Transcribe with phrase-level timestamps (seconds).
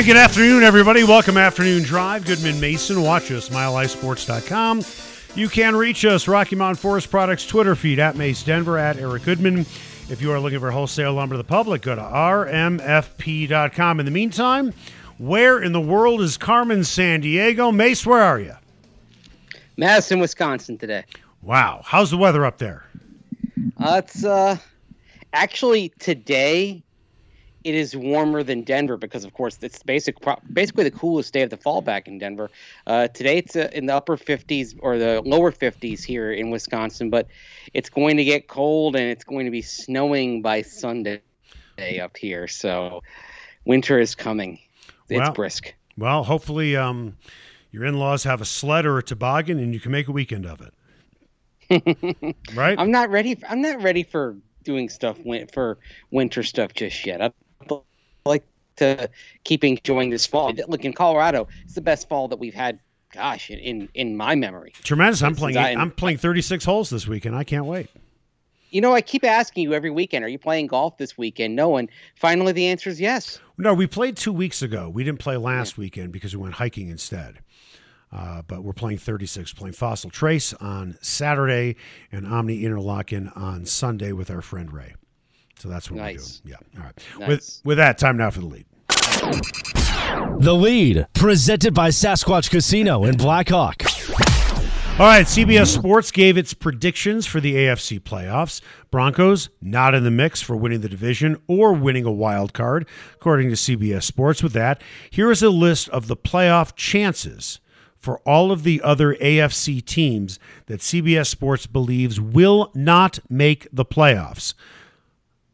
[0.00, 1.04] And good afternoon, everybody.
[1.04, 2.24] Welcome Afternoon Drive.
[2.24, 3.02] Goodman Mason.
[3.02, 4.82] Watch us, milehighsports.com.
[5.34, 9.24] You can reach us, Rocky Mountain Forest Products Twitter feed at Mace Denver, at Eric
[9.24, 9.66] Goodman.
[10.08, 12.80] If you are looking for wholesale lumber to the public, go to rmfp.com.
[14.00, 14.72] In the meantime,
[15.18, 17.70] where in the world is Carmen Sandiego?
[17.70, 18.54] Mace, where are you?
[19.76, 21.04] Madison, Wisconsin today.
[21.42, 21.82] Wow.
[21.84, 22.86] How's the weather up there?
[23.76, 24.56] Uh, it's uh,
[25.34, 26.82] actually today
[27.62, 30.16] it is warmer than Denver because, of course, it's basic
[30.52, 32.50] basically the coolest day of the fall back in Denver.
[32.86, 37.10] Uh, today it's uh, in the upper 50s or the lower 50s here in Wisconsin,
[37.10, 37.28] but
[37.74, 41.20] it's going to get cold and it's going to be snowing by Sunday
[42.00, 42.48] up here.
[42.48, 43.02] So
[43.64, 44.58] winter is coming.
[45.08, 45.74] It's well, brisk.
[45.98, 47.16] Well, hopefully um,
[47.70, 50.60] your in-laws have a sled or a toboggan and you can make a weekend of
[50.60, 50.72] it.
[52.54, 52.78] right?
[52.78, 53.34] I'm not ready.
[53.34, 55.18] For, I'm not ready for doing stuff
[55.52, 55.78] for
[56.10, 57.22] winter stuff just yet.
[57.22, 57.32] I
[58.24, 58.44] like
[58.76, 59.08] to
[59.44, 60.52] keep enjoying this fall.
[60.68, 62.80] Look in Colorado, it's the best fall that we've had.
[63.12, 65.20] Gosh, in in my memory, tremendous.
[65.22, 65.56] I'm playing.
[65.56, 67.34] I, I'm playing 36 holes this weekend.
[67.34, 67.88] I can't wait.
[68.70, 71.56] You know, I keep asking you every weekend, are you playing golf this weekend?
[71.56, 73.40] No, and finally the answer is yes.
[73.58, 74.88] No, we played two weeks ago.
[74.88, 75.82] We didn't play last yeah.
[75.82, 77.40] weekend because we went hiking instead.
[78.12, 81.76] Uh, but we're playing 36, playing Fossil Trace on Saturday
[82.10, 84.94] and Omni Interlocken on Sunday with our friend Ray.
[85.60, 86.40] So that's what nice.
[86.44, 86.64] we're doing.
[86.74, 86.80] Yeah.
[86.80, 87.04] All right.
[87.18, 87.28] Nice.
[87.28, 88.64] With with that, time now for the lead.
[90.40, 93.82] The lead, presented by Sasquatch Casino in Blackhawk.
[94.98, 98.60] All right, CBS Sports gave its predictions for the AFC playoffs.
[98.90, 103.48] Broncos not in the mix for winning the division or winning a wild card, according
[103.50, 104.42] to CBS Sports.
[104.42, 107.60] With that, here is a list of the playoff chances
[107.98, 113.84] for all of the other AFC teams that CBS Sports believes will not make the
[113.84, 114.54] playoffs.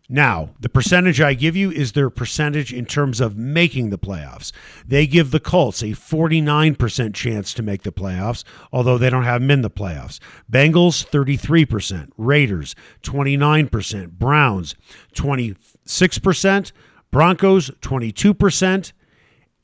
[0.08, 4.52] Now, the percentage I give you is their percentage in terms of making the playoffs.
[4.86, 9.40] They give the Colts a 49% chance to make the playoffs, although they don't have
[9.40, 10.20] them in the playoffs.
[10.50, 12.10] Bengals, 33%.
[12.16, 14.10] Raiders, 29%.
[14.12, 14.76] Browns,
[15.14, 16.72] 26%.
[17.10, 18.92] Broncos, 22%.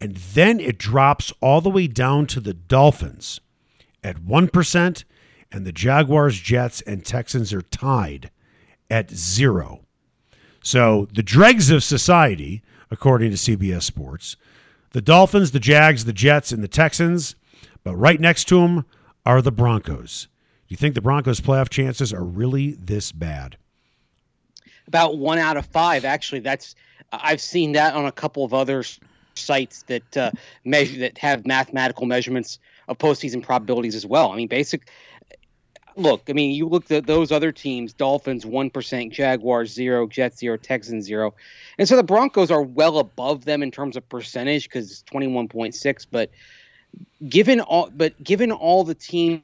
[0.01, 3.41] And then it drops all the way down to the Dolphins
[4.03, 5.05] at 1%.
[5.53, 8.33] And the Jaguars, Jets, and Texans are tied
[8.91, 9.85] at zero.
[10.63, 14.37] So the dregs of society, according to CBS Sports,
[14.91, 17.35] the Dolphins, the Jags, the Jets, and the Texans,
[17.83, 18.85] but right next to them
[19.27, 20.29] are the Broncos.
[20.69, 23.57] Do you think the Broncos' playoff chances are really this bad?
[24.87, 26.05] About one out of five.
[26.05, 26.75] Actually, that's
[27.13, 28.85] I've seen that on a couple of other
[29.35, 30.31] sites that uh,
[30.65, 32.59] measure that have mathematical measurements
[32.89, 34.33] of postseason probabilities as well.
[34.33, 34.89] I mean, basic
[35.97, 40.39] look, I mean, you look at those other teams: Dolphins one percent, Jaguars zero, Jets
[40.39, 41.35] zero, Texans zero,
[41.79, 45.27] and so the Broncos are well above them in terms of percentage because it's twenty
[45.27, 46.05] one point six.
[46.05, 46.31] But
[47.29, 49.43] given all, but given all the teams,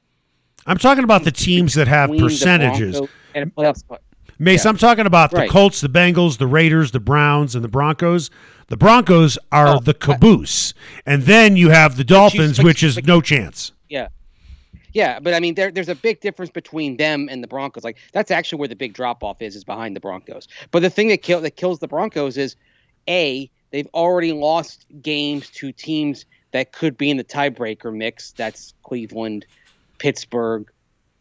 [0.66, 3.00] I'm talking about the teams that have percentages.
[3.34, 4.02] And a playoff spot.
[4.38, 4.70] Mace, yeah.
[4.70, 5.50] I'm talking about the right.
[5.50, 8.30] Colts, the Bengals, the Raiders, the Browns, and the Broncos.
[8.68, 10.74] The Broncos are oh, the caboose,
[11.06, 13.72] and then you have the Dolphins, which is no chance.
[14.98, 17.84] Yeah, but I mean, there, there's a big difference between them and the Broncos.
[17.84, 20.48] Like that's actually where the big drop off is, is behind the Broncos.
[20.72, 22.56] But the thing that kill that kills the Broncos is,
[23.08, 28.32] a they've already lost games to teams that could be in the tiebreaker mix.
[28.32, 29.46] That's Cleveland,
[29.98, 30.68] Pittsburgh,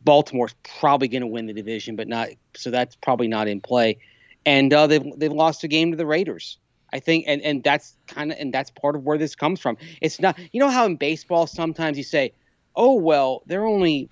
[0.01, 3.99] Baltimore's probably going to win the division, but not so that's probably not in play.
[4.43, 6.57] And uh, they've they've lost a game to the Raiders.
[6.91, 9.77] I think, and and that's kind of and that's part of where this comes from.
[10.01, 12.33] It's not, you know, how in baseball sometimes you say
[12.77, 14.09] oh well, they're only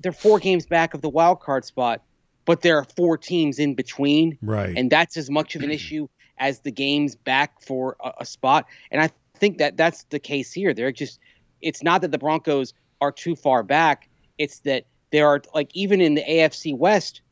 [0.00, 2.02] they're four games back of the wild card spot,
[2.44, 4.76] but there are four teams in between, right?
[4.76, 8.66] And that's as much of an issue as the games back for a, a spot.
[8.90, 10.74] And I think that that's the case here.
[10.74, 11.20] They're just
[11.62, 16.02] it's not that the Broncos are too far back; it's that there are like even
[16.02, 17.22] in the AFC West.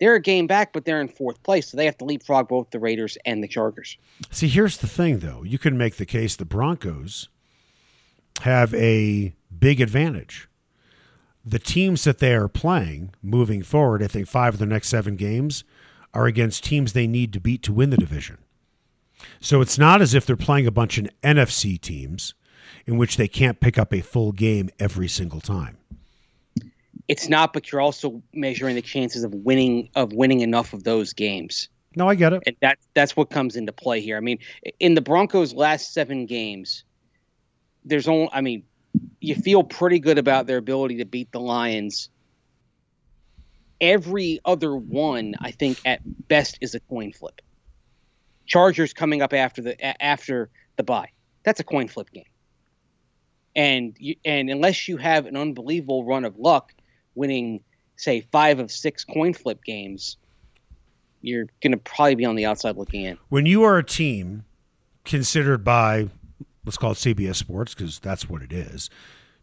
[0.00, 2.70] They're a game back, but they're in fourth place, so they have to leapfrog both
[2.70, 3.98] the Raiders and the Chargers.
[4.30, 5.42] See, here's the thing, though.
[5.42, 7.28] You can make the case the Broncos
[8.42, 10.48] have a big advantage.
[11.44, 15.16] The teams that they are playing moving forward, I think five of the next seven
[15.16, 15.64] games
[16.12, 18.38] are against teams they need to beat to win the division.
[19.40, 22.34] So it's not as if they're playing a bunch of NFC teams.
[22.86, 25.76] in which they can't pick up a full game every single time.
[27.06, 31.12] It's not, but you're also measuring the chances of winning of winning enough of those
[31.12, 31.68] games.
[31.96, 32.42] No, I get it.
[32.46, 34.16] And that that's what comes into play here.
[34.16, 34.38] I mean,
[34.80, 36.84] in the Broncos' last seven games,
[37.84, 38.62] there's only I mean,
[39.20, 42.08] you feel pretty good about their ability to beat the Lions.
[43.80, 47.40] Every other one, I think, at best, is a coin flip.
[48.46, 51.10] Chargers coming up after the after the bye.
[51.44, 52.24] That's a coin flip game.
[53.54, 56.72] And you, and unless you have an unbelievable run of luck,
[57.14, 57.62] winning
[57.96, 60.16] say five of six coin flip games,
[61.20, 63.18] you're going to probably be on the outside looking in.
[63.28, 64.44] When you are a team
[65.04, 66.08] considered by
[66.68, 68.90] let's call it CBS Sports because that's what it is,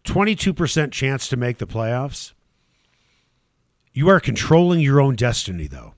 [0.04, 2.34] 22% chance to make the playoffs.
[3.94, 5.96] You are controlling your own destiny, though.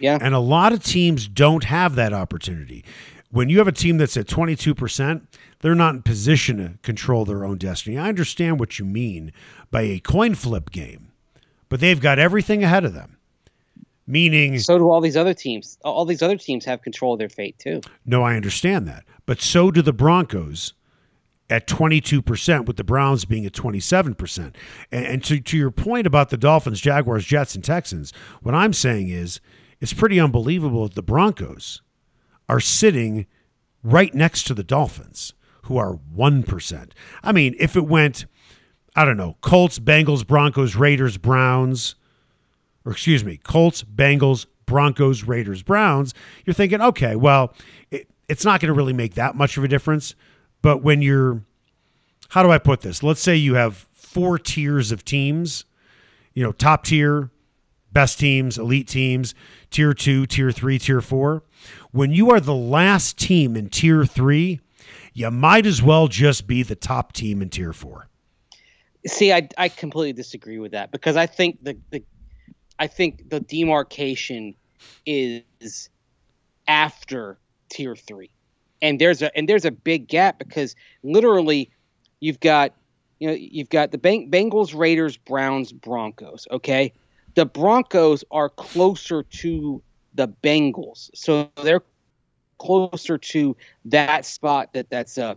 [0.00, 0.18] Yeah.
[0.20, 2.84] And a lot of teams don't have that opportunity.
[3.30, 5.26] When you have a team that's at 22%,
[5.60, 7.96] they're not in position to control their own destiny.
[7.96, 9.32] I understand what you mean
[9.70, 11.12] by a coin flip game,
[11.68, 13.16] but they've got everything ahead of them.
[14.06, 15.78] Meaning, so do all these other teams.
[15.84, 17.82] All these other teams have control of their fate too.
[18.06, 20.72] No, I understand that, but so do the Broncos
[21.50, 24.54] at 22%, with the Browns being at 27%.
[24.90, 28.72] And, and to, to your point about the Dolphins, Jaguars, Jets, and Texans, what I'm
[28.72, 29.40] saying is
[29.82, 31.82] it's pretty unbelievable that the Broncos
[32.48, 33.26] are sitting
[33.82, 35.34] right next to the Dolphins,
[35.64, 36.90] who are 1%.
[37.22, 38.24] I mean, if it went,
[38.96, 41.96] I don't know, Colts, Bengals, Broncos, Raiders, Browns,
[42.86, 46.14] or excuse me, Colts, Bengals, Broncos, Raiders, Browns,
[46.46, 47.52] you're thinking, okay, well,
[47.90, 50.14] it, it's not going to really make that much of a difference.
[50.62, 51.42] But when you're,
[52.28, 53.02] how do I put this?
[53.02, 55.64] Let's say you have four tiers of teams,
[56.34, 57.30] you know, top tier,
[57.92, 59.34] best teams, elite teams,
[59.70, 61.42] tier two, tier three, tier four.
[61.90, 64.60] When you are the last team in tier three,
[65.14, 68.08] you might as well just be the top team in tier four.
[69.06, 72.04] See, I, I completely disagree with that because I think the, the
[72.78, 74.54] I think the demarcation
[75.06, 75.88] is
[76.66, 78.30] after tier three,
[78.82, 81.70] and there's a and there's a big gap because literally
[82.20, 82.74] you've got
[83.18, 86.46] you know you've got the Bengals, Raiders, Browns, Broncos.
[86.50, 86.92] Okay,
[87.34, 89.82] the Broncos are closer to
[90.14, 91.82] the Bengals, so they're
[92.58, 95.34] closer to that spot that that's uh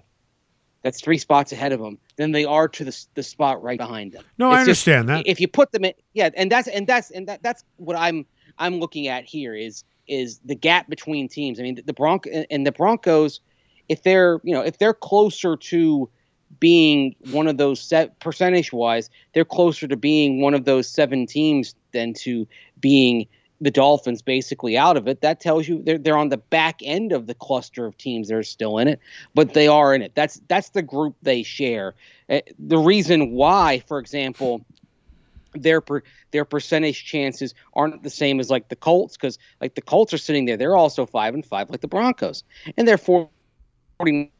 [0.81, 4.11] that's three spots ahead of them than they are to the, the spot right behind
[4.13, 4.23] them.
[4.37, 5.29] No, it's I understand just, that.
[5.29, 8.25] If you put them in, yeah, and that's and that's and that, that's what I'm
[8.57, 11.59] I'm looking at here is is the gap between teams.
[11.59, 13.39] I mean, the, the Bronco and the Broncos,
[13.89, 16.09] if they're you know if they're closer to
[16.59, 21.25] being one of those set percentage wise, they're closer to being one of those seven
[21.25, 22.45] teams than to
[22.79, 23.25] being
[23.61, 25.21] the Dolphins basically out of it.
[25.21, 28.35] That tells you they're they're on the back end of the cluster of teams that
[28.35, 28.99] are still in it,
[29.33, 30.13] but they are in it.
[30.13, 31.95] That's that's the group they share.
[32.29, 34.65] Uh, the reason why, for example,
[35.53, 39.81] their per, their percentage chances aren't the same as like the Colts because like the
[39.81, 42.43] Colts are sitting there, they're also five and five like the Broncos,
[42.77, 44.31] and they're forty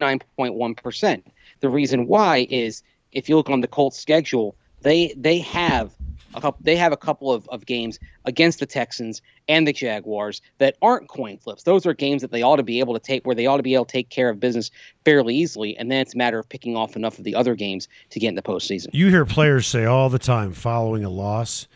[0.00, 1.26] nine point one percent.
[1.60, 2.82] The reason why is
[3.12, 5.92] if you look on the Colts schedule, they they have
[6.34, 10.40] a couple, they have a couple of, of games against the Texans and the Jaguars
[10.58, 11.62] that aren't coin flips.
[11.62, 13.62] Those are games that they ought to be able to take where they ought to
[13.62, 14.70] be able to take care of business
[15.04, 15.76] fairly easily.
[15.76, 18.28] And then it's a matter of picking off enough of the other games to get
[18.28, 18.88] in the postseason.
[18.92, 21.66] You hear players say all the time following a loss,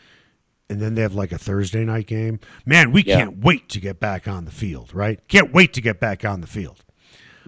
[0.71, 2.41] and then they have like a Thursday night game.
[2.65, 3.17] Man, we yeah.
[3.19, 5.27] can't wait to get back on the field, right?
[5.29, 6.85] Can't wait to get back on the field.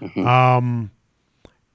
[0.00, 0.26] Mm-hmm.
[0.26, 0.90] Um,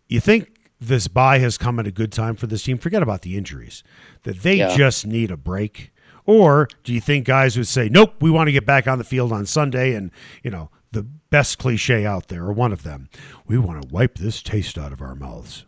[0.08, 2.78] you think this bye has come at a good time for this team?
[2.78, 3.84] Forget about the injuries
[4.24, 4.76] that they yeah.
[4.76, 5.94] just need a break?
[6.26, 9.04] Or do you think guys would say, nope, we want to get back on the
[9.04, 10.12] field on Sunday and,
[10.44, 13.10] you know, the best cliche out there, or one of them,
[13.48, 15.66] we want to wipe this taste out of our mouths?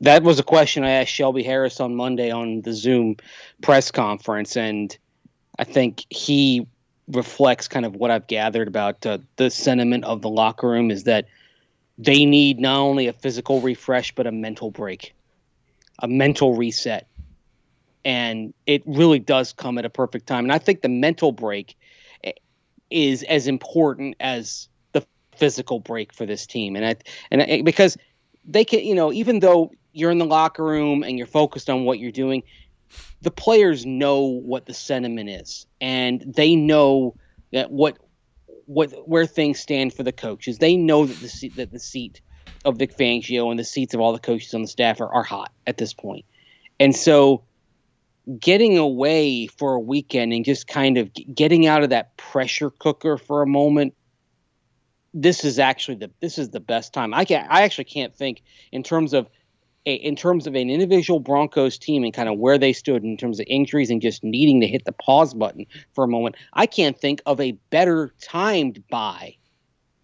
[0.00, 3.16] That was a question I asked Shelby Harris on Monday on the Zoom
[3.62, 4.56] press conference.
[4.56, 4.96] And
[5.58, 6.66] I think he
[7.08, 11.04] reflects kind of what I've gathered about uh, the sentiment of the locker room is
[11.04, 11.26] that
[11.98, 15.14] they need not only a physical refresh, but a mental break,
[15.98, 17.08] a mental reset
[18.04, 20.44] and it really does come at a perfect time.
[20.44, 21.76] And I think the mental break
[22.24, 22.32] eh,
[22.90, 26.76] is as important as the physical break for this team.
[26.76, 26.96] And I
[27.30, 27.96] and I, because
[28.46, 31.84] they can, you know, even though you're in the locker room and you're focused on
[31.84, 32.42] what you're doing,
[33.20, 37.14] the players know what the sentiment is, and they know
[37.52, 37.98] that what
[38.68, 40.58] what where things stand for the coaches.
[40.58, 42.20] They know that the seat that the seat
[42.64, 45.22] of Vic Fangio and the seats of all the coaches on the staff are, are
[45.22, 46.26] hot at this point.
[46.78, 47.44] And so
[48.38, 53.16] getting away for a weekend and just kind of getting out of that pressure cooker
[53.16, 53.94] for a moment
[55.14, 57.14] this is actually the this is the best time.
[57.14, 59.28] I can I actually can't think in terms of
[59.86, 63.16] a, in terms of an individual Broncos team and kind of where they stood in
[63.16, 66.36] terms of injuries and just needing to hit the pause button for a moment.
[66.52, 69.36] I can't think of a better timed bye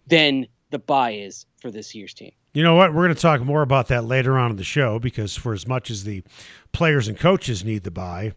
[0.07, 2.31] than the bye is for this year's team.
[2.53, 2.93] You know what?
[2.93, 5.67] We're going to talk more about that later on in the show because for as
[5.67, 6.23] much as the
[6.71, 8.33] players and coaches need the bye,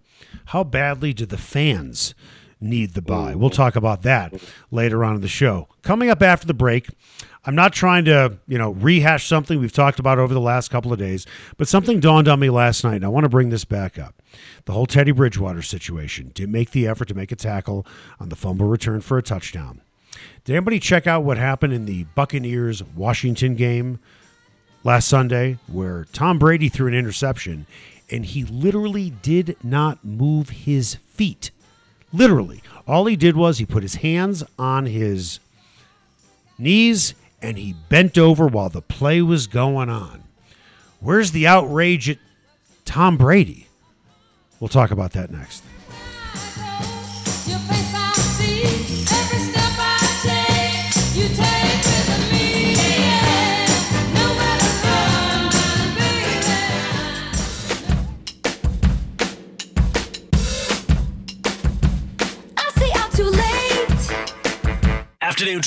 [0.47, 2.14] how badly do the fans
[2.60, 3.34] need the bye?
[3.34, 3.56] We'll mm-hmm.
[3.56, 4.34] talk about that
[4.70, 5.68] later on in the show.
[5.82, 6.88] Coming up after the break,
[7.44, 10.92] I'm not trying to, you know, rehash something we've talked about over the last couple
[10.92, 13.64] of days, but something dawned on me last night, and I want to bring this
[13.64, 14.22] back up.
[14.66, 17.86] The whole Teddy Bridgewater situation did make the effort to make a tackle
[18.20, 19.80] on the fumble return for a touchdown.
[20.44, 23.98] Did anybody check out what happened in the Buccaneers Washington game
[24.84, 27.66] last Sunday where Tom Brady threw an interception
[28.10, 31.50] and he literally did not move his feet?
[32.12, 32.62] Literally.
[32.86, 35.40] All he did was he put his hands on his
[36.58, 40.24] knees and he bent over while the play was going on.
[41.00, 42.18] Where's the outrage at
[42.84, 43.68] Tom Brady?
[44.58, 45.62] We'll talk about that next.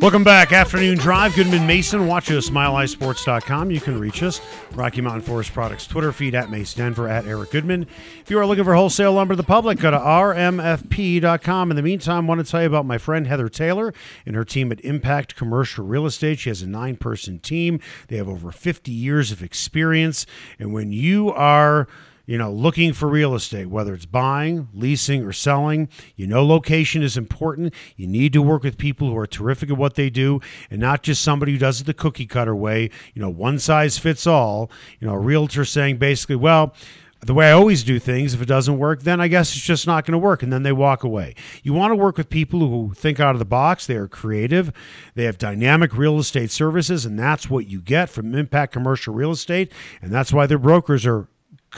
[0.00, 0.50] Welcome back.
[0.50, 1.36] Afternoon Drive.
[1.36, 2.06] Goodman Mason.
[2.06, 3.70] Watch us, milehighsports.com.
[3.70, 4.40] You can reach us.
[4.72, 7.86] Rocky Mountain Forest Products Twitter feed at Mace Denver at Eric Goodman.
[8.22, 11.70] If you are looking for wholesale lumber to the public, go to rmfp.com.
[11.70, 13.92] In the meantime, I want to tell you about my friend Heather Taylor
[14.24, 16.38] and her team at Impact Commercial Real Estate.
[16.38, 17.78] She has a nine person team.
[18.08, 20.24] They have over 50 years of experience.
[20.58, 21.86] And when you are
[22.26, 27.02] you know, looking for real estate, whether it's buying, leasing, or selling, you know, location
[27.02, 27.74] is important.
[27.96, 31.02] You need to work with people who are terrific at what they do and not
[31.02, 34.70] just somebody who does it the cookie cutter way, you know, one size fits all.
[35.00, 36.74] You know, a realtor saying basically, well,
[37.22, 39.86] the way I always do things, if it doesn't work, then I guess it's just
[39.86, 40.42] not going to work.
[40.42, 41.34] And then they walk away.
[41.62, 43.86] You want to work with people who think out of the box.
[43.86, 44.72] They are creative.
[45.14, 47.04] They have dynamic real estate services.
[47.04, 49.70] And that's what you get from Impact Commercial Real Estate.
[50.00, 51.28] And that's why their brokers are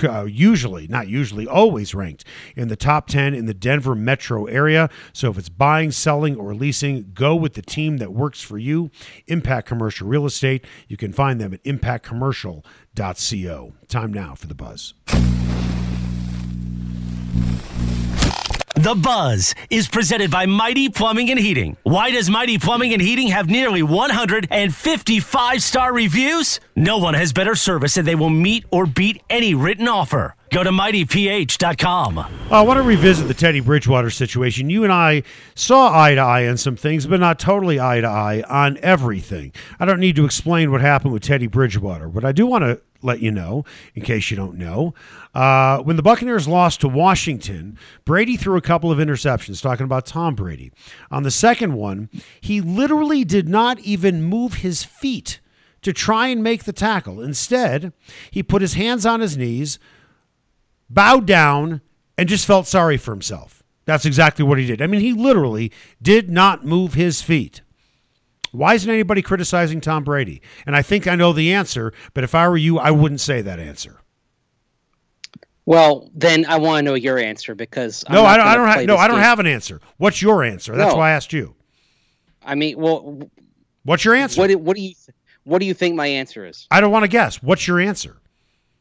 [0.02, 2.24] uh, usually, not usually, always ranked
[2.56, 4.90] in the top 10 in the Denver metro area.
[5.12, 8.90] So if it's buying, selling, or leasing, go with the team that works for you.
[9.26, 10.64] Impact Commercial Real Estate.
[10.88, 13.72] You can find them at impactcommercial.co.
[13.88, 14.94] Time now for the buzz.
[18.82, 21.76] The Buzz is presented by Mighty Plumbing and Heating.
[21.84, 26.58] Why does Mighty Plumbing and Heating have nearly 155 star reviews?
[26.74, 30.34] No one has better service and they will meet or beat any written offer.
[30.50, 32.18] Go to mightyph.com.
[32.18, 34.68] Uh, I want to revisit the Teddy Bridgewater situation.
[34.68, 35.22] You and I
[35.54, 39.52] saw eye to eye on some things, but not totally eye to eye on everything.
[39.78, 42.80] I don't need to explain what happened with Teddy Bridgewater, but I do want to
[43.02, 44.94] let you know, in case you don't know.
[45.34, 50.06] Uh, when the Buccaneers lost to Washington, Brady threw a couple of interceptions, talking about
[50.06, 50.72] Tom Brady.
[51.10, 52.08] On the second one,
[52.40, 55.40] he literally did not even move his feet
[55.82, 57.20] to try and make the tackle.
[57.20, 57.92] Instead,
[58.30, 59.78] he put his hands on his knees,
[60.88, 61.80] bowed down,
[62.16, 63.62] and just felt sorry for himself.
[63.84, 64.80] That's exactly what he did.
[64.80, 67.62] I mean, he literally did not move his feet.
[68.52, 70.40] Why isn't anybody criticizing Tom Brady?
[70.66, 73.40] And I think I know the answer, but if I were you, I wouldn't say
[73.42, 73.98] that answer.
[75.64, 78.46] Well, then I want to know your answer because I'm no, not I don't.
[78.46, 78.86] I don't have.
[78.86, 79.24] No, I don't game.
[79.24, 79.80] have an answer.
[79.96, 80.76] What's your answer?
[80.76, 80.98] That's No.
[80.98, 81.54] why I asked you.
[82.44, 83.28] I mean, well,
[83.84, 84.40] What's your answer?
[84.40, 84.94] what do- what do you
[85.44, 86.66] what do you think my answer is?
[86.70, 87.42] I don't want to guess.
[87.42, 88.16] What's your answer?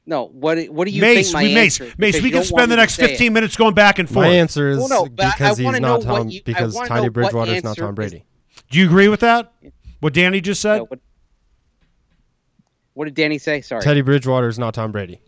[0.07, 1.83] No, what do- what do you Mace, think my we, Mace, answer?
[1.93, 1.99] is?
[1.99, 2.15] Mace.
[2.15, 3.07] Because We can spend the next say it.
[3.09, 4.27] 15 minutes going back and forth.
[4.27, 6.29] My answer is Well, no, but I- I because wanna he's not Tom.
[6.29, 8.25] you- because wanna Teddy know what Bridgewater is not answer Tom is- Brady.
[8.71, 9.51] Do you agree with that?
[9.99, 10.77] What Danny just said?
[10.77, 10.99] No, what,
[12.93, 13.61] what did Danny say?
[13.61, 13.81] Sorry.
[13.81, 15.21] Teddy Bridgewater is not Tom Brady.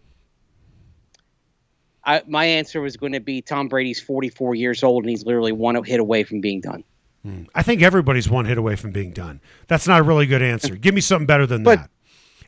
[2.05, 5.51] I, my answer was going to be Tom Brady's 44 years old and he's literally
[5.51, 6.83] one hit away from being done.
[7.23, 7.43] Hmm.
[7.55, 9.39] I think everybody's one hit away from being done.
[9.67, 10.75] That's not a really good answer.
[10.75, 11.89] Give me something better than But- that.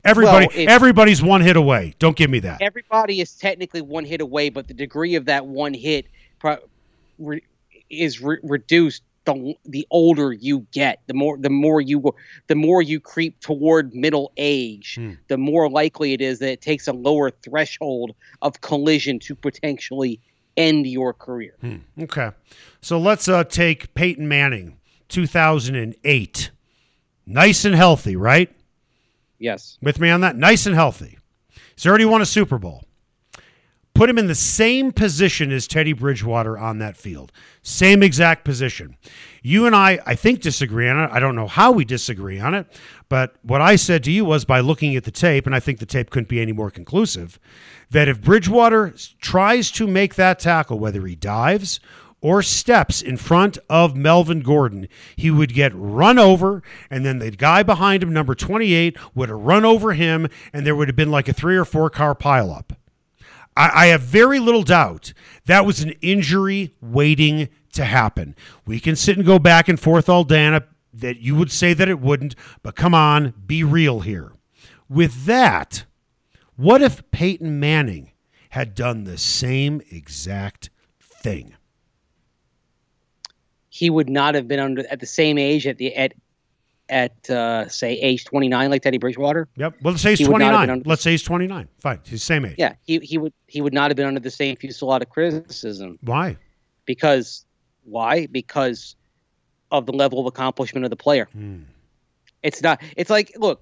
[0.03, 1.95] Everybody, Well, if- everybody's one hit away.
[1.97, 2.61] Don't give me that.
[2.61, 6.05] Everybody is technically one hit away, but the degree of that one hit
[6.37, 6.57] pro-
[7.17, 7.41] re-
[7.89, 11.01] is re- reduced the the older you get.
[11.07, 12.03] The more the more you
[12.47, 15.13] the more you creep toward middle age, Hmm.
[15.27, 20.19] the more likely it is that it takes a lower threshold of collision to potentially
[20.57, 21.55] end your career.
[21.99, 22.31] Okay.
[22.81, 24.77] So let's uh, take Peyton Manning
[25.09, 26.51] 2008.
[27.27, 28.55] Nice and healthy, right?
[29.39, 29.77] Yes.
[29.81, 30.37] With me on that?
[30.37, 31.17] Nice and healthy.
[31.75, 32.83] He's already won a Super Bowl.
[33.95, 37.31] Put him in the same position as Teddy Bridgewater on that field.
[37.61, 38.97] Same exact position.
[39.41, 41.09] You and I, I think, disagree on it.
[41.13, 42.67] I don't know how we disagree on it,
[43.07, 45.79] but what I said to you was by looking at the tape, and I think
[45.79, 47.39] the tape couldn't be any more conclusive,
[47.89, 51.79] that if Bridgewater tries to make that tackle, whether he dives
[52.19, 57.31] or steps in front of Melvin Gordon, he would get run over, and then the
[57.31, 61.11] guy behind him, number 28, would have run over him, and there would have been
[61.11, 62.75] like a three or four car pileup.
[63.55, 65.13] I, I have very little doubt
[65.45, 68.35] that was an injury waiting to happen.
[68.65, 70.59] We can sit and go back and forth all day
[70.93, 74.31] that you would say that it wouldn't, but come on, be real here.
[74.89, 75.85] With that,
[76.55, 78.11] what if Peyton Manning
[78.51, 80.69] had done the same exact
[81.01, 81.55] thing?
[83.69, 86.13] He would not have been under at the same age at the at
[86.89, 89.47] at uh, say age 29 like Teddy Bridgewater.
[89.55, 89.75] Yep.
[89.81, 90.69] Well, let's say he's He would not have 29.
[90.69, 91.67] under- Let's say he's 29.
[91.79, 91.99] Fine.
[92.03, 92.55] He's the same age.
[92.57, 95.97] Yeah, he he would he would not have been under the same fusillade of criticism
[96.01, 96.37] Why?
[96.85, 97.45] because
[97.83, 98.27] why?
[98.27, 98.95] Because
[99.71, 101.27] of the level of accomplishment of the player.
[101.33, 101.63] Hmm.
[102.43, 102.81] It's not.
[102.95, 103.61] It's like, look,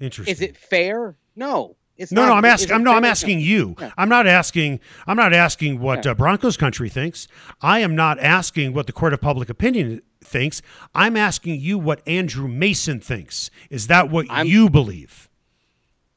[0.00, 0.32] Interesting.
[0.32, 1.16] is it fair?
[1.36, 1.76] No.
[1.98, 2.72] It's No, not, no, I'm asking.
[2.74, 3.74] I'm no, I'm asking you.
[3.80, 3.90] Yeah.
[3.96, 4.80] I'm not asking.
[5.06, 6.10] I'm not asking what Yeah.
[6.10, 7.26] uh, Broncos country thinks.
[7.62, 10.60] I am not asking what the court of public opinion thinks.
[10.94, 13.50] I'm asking you what Andrew Mason thinks.
[13.70, 15.28] Is that what I'm- you believe?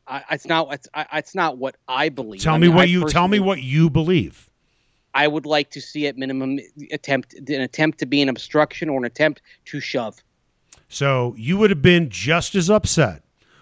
[0.05, 0.73] I, it's not.
[0.73, 2.41] It's, I, it's not what I believe.
[2.41, 3.07] Tell I me mean, what I you.
[3.07, 4.49] Tell me what you believe.
[5.13, 6.59] I would like to see at minimum
[6.91, 10.17] attempt an attempt to be an obstruction or an attempt to shove.
[10.87, 13.21] So you would have been just as upset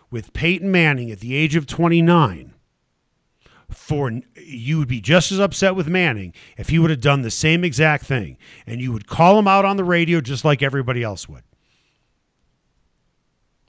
[0.09, 2.53] with Peyton Manning at the age of 29.
[3.69, 7.31] For you would be just as upset with Manning if he would have done the
[7.31, 11.03] same exact thing, and you would call him out on the radio just like everybody
[11.03, 11.43] else would.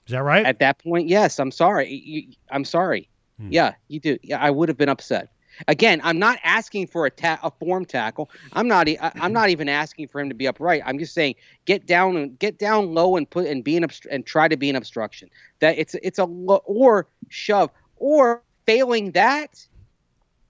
[0.07, 0.47] Is that right?
[0.47, 2.29] At that point, yes, I'm sorry.
[2.51, 3.09] I'm sorry.
[3.41, 3.49] Hmm.
[3.51, 4.19] Yeah, you do.
[4.23, 5.31] Yeah, I would have been upset.
[5.67, 8.31] Again, I'm not asking for a ta- a form tackle.
[8.53, 8.89] I'm not.
[9.01, 10.83] I'm not even asking for him to be upright.
[10.85, 14.07] I'm just saying get down and get down low and put and be an obst-
[14.11, 15.29] and try to be an obstruction.
[15.61, 19.67] That it's it's a lo- or shove or failing that,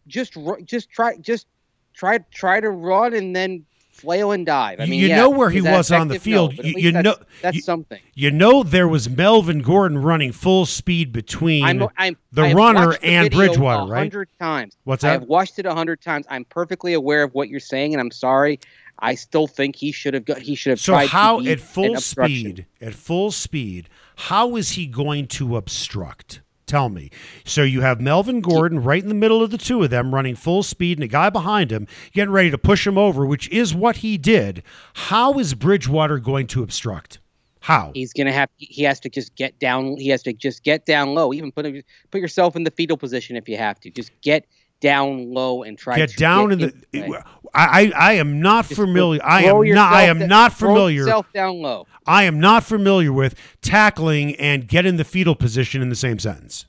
[0.07, 1.47] just just try just
[1.95, 3.65] try try to run and then
[4.01, 4.81] flail and dive.
[4.81, 6.33] I You- mean, you yeah, know where he was on the effective?
[6.33, 6.67] No, field.
[6.67, 8.01] You- you that's, know- that's you- something.
[8.15, 13.05] you know there was Melvin Gordon running full speed between I'm, I'm the runner the
[13.05, 13.99] and Bridgewater, a right?
[13.99, 14.77] hundred times.
[14.85, 15.15] What's that?
[15.15, 16.27] I've watched it a hundred times.
[16.31, 18.61] I'm perfectly aware of what you're saying, and I'm sorry.
[19.01, 20.39] I still think he should have got.
[20.39, 25.29] He should have So how at full speed, at full speed, how is he going
[25.29, 26.41] to obstruct?
[26.69, 27.11] Tell me.
[27.45, 30.37] So you have Melvin Gordon right in the middle of the two of them running
[30.37, 33.75] full speed and a guy behind him getting ready to push him over, which is
[33.75, 34.63] what he did.
[34.95, 37.21] How is Bridgewater going to obstruct?
[37.61, 37.91] How?
[37.95, 38.51] He's gonna have.
[38.57, 39.97] He has to just get down.
[39.97, 41.33] He has to just get down low.
[41.33, 41.67] Even put
[42.11, 43.91] put yourself in the fetal position if you have to.
[43.91, 44.47] Just get
[44.81, 46.75] down low and try to Get to down in the.
[46.93, 47.13] play.
[47.55, 49.21] I, I am not Just familiar.
[49.25, 49.93] I am not.
[49.93, 51.03] I am not familiar.
[51.03, 51.87] yourself down low.
[52.07, 56.19] I am not familiar with tackling and get in the fetal position in the same
[56.19, 56.67] sentence.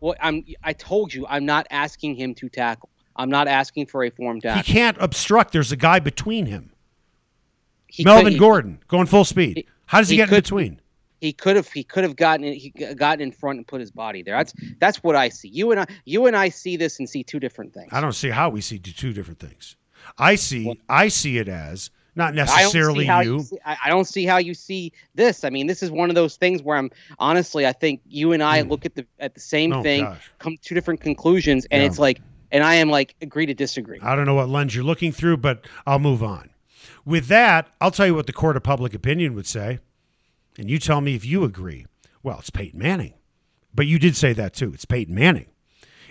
[0.00, 0.44] Well, I'm.
[0.64, 2.88] I told you, I'm not asking him to tackle.
[3.14, 4.62] I'm not asking for a form He tackle.
[4.62, 5.52] can't obstruct.
[5.52, 6.72] There's a guy between him.
[7.86, 9.66] He Melvin could- he- Gordon going full speed.
[9.86, 10.80] How does he, he get in between?
[11.22, 13.92] He could have he could have gotten in, he gotten in front and put his
[13.92, 14.36] body there.
[14.36, 15.48] That's that's what I see.
[15.48, 17.90] You and I you and I see this and see two different things.
[17.92, 19.76] I don't see how we see two different things.
[20.18, 20.80] I see.
[20.88, 23.40] I see it as not necessarily see how you.
[23.40, 25.44] see, I, I don't see how you see this.
[25.44, 28.42] I mean, this is one of those things where I'm honestly, I think you and
[28.42, 28.68] I hmm.
[28.68, 29.72] look at the at the same.
[29.72, 30.32] Oh, thing, gosh.
[30.40, 31.86] come to different conclusions, and Yeah.
[31.86, 34.00] it's like, and I am like agree to disagree.
[34.02, 36.50] I don't know what lens you're looking through, but I'll move on.
[37.04, 39.78] With that, I'll tell you what the court of public opinion would say,
[40.58, 41.86] and you tell me if you agree.
[42.22, 43.14] Well, it's Peyton Manning,
[43.74, 44.72] but you did say that too.
[44.72, 45.46] It's Peyton Manning,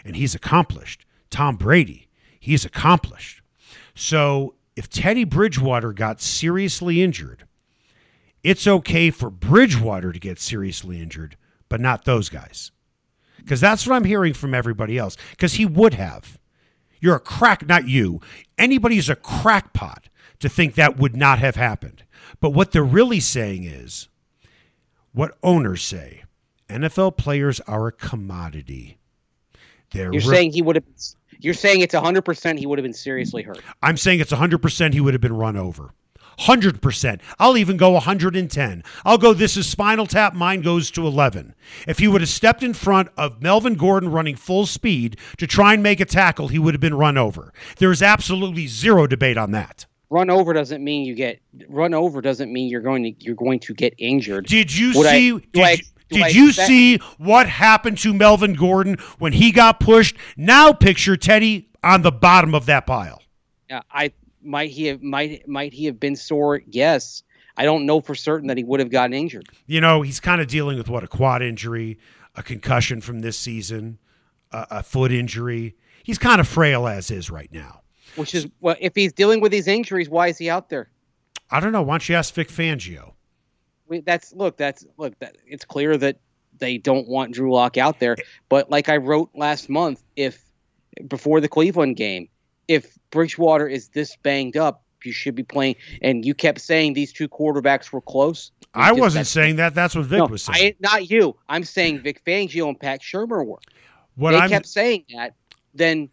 [0.03, 1.05] and he's accomplished.
[1.29, 3.41] Tom Brady, he's accomplished.
[3.95, 7.45] So if Teddy Bridgewater got seriously injured,
[8.43, 11.37] it's okay for Bridgewater to get seriously injured,
[11.69, 12.71] but not those guys.
[13.37, 15.17] Because that's what I'm hearing from everybody else.
[15.31, 16.39] Because he would have.
[16.99, 18.21] You're a crack, not you.
[18.57, 22.03] Anybody's a crackpot to think that would not have happened.
[22.39, 24.09] But what they're really saying is
[25.13, 26.23] what owners say
[26.69, 28.97] NFL players are a commodity.
[29.91, 30.85] They're You're re- saying he would have.
[31.39, 33.59] You're saying it's 100 percent he would have been seriously hurt.
[33.81, 35.93] I'm saying it's 100% he would have been run over.
[36.39, 37.19] 100%.
[37.39, 38.83] I'll even go 110.
[39.05, 41.53] I'll go this is spinal tap, mine goes to 11.
[41.87, 45.73] If he would have stepped in front of Melvin Gordon running full speed to try
[45.73, 47.53] and make a tackle, he would have been run over.
[47.77, 49.85] There is absolutely zero debate on that.
[50.11, 53.59] Run over doesn't mean you get run over doesn't mean you're going to you're going
[53.61, 54.45] to get injured.
[54.45, 55.31] Did you Would see?
[55.31, 55.77] do did I- you,
[56.09, 60.17] did you see what happened to Melvin Gordon when he got pushed?
[60.35, 63.21] Now picture Teddy on the bottom of that pile.
[63.69, 64.11] Yeah, I
[64.43, 66.61] might he have might might he have been sore?
[66.67, 67.23] Yes.
[67.57, 69.47] I don't know for certain that he would have gotten injured.
[69.67, 71.99] You know, he's kind of dealing with what a quad injury,
[72.35, 73.99] a concussion from this season,
[74.51, 75.75] a, a foot injury.
[76.03, 77.80] He's kind of frail as is right now.
[78.15, 80.89] Which is well, if he's dealing with these injuries, why is he out there?
[81.49, 81.81] I don't know.
[81.81, 83.13] Why don't you ask Vic Fangio?
[83.87, 86.17] We, that's look, that's look, that it's clear that
[86.57, 88.15] they don't want Drew Lock out there.
[88.49, 90.43] But like I wrote last month, if
[91.07, 92.27] before the Cleveland game,
[92.67, 95.75] if Bridgewater is this banged up, you should be playing.
[96.01, 98.51] And you kept saying these two quarterbacks were close.
[98.73, 99.73] I Just- wasn't saying that.
[99.75, 100.73] That's what Vic No, was saying.
[100.73, 101.35] I, not you.
[101.49, 103.59] I'm saying Vic Fangio and Pat Shurmur were.
[104.15, 105.33] what I'm kept saying that.
[105.73, 106.09] Then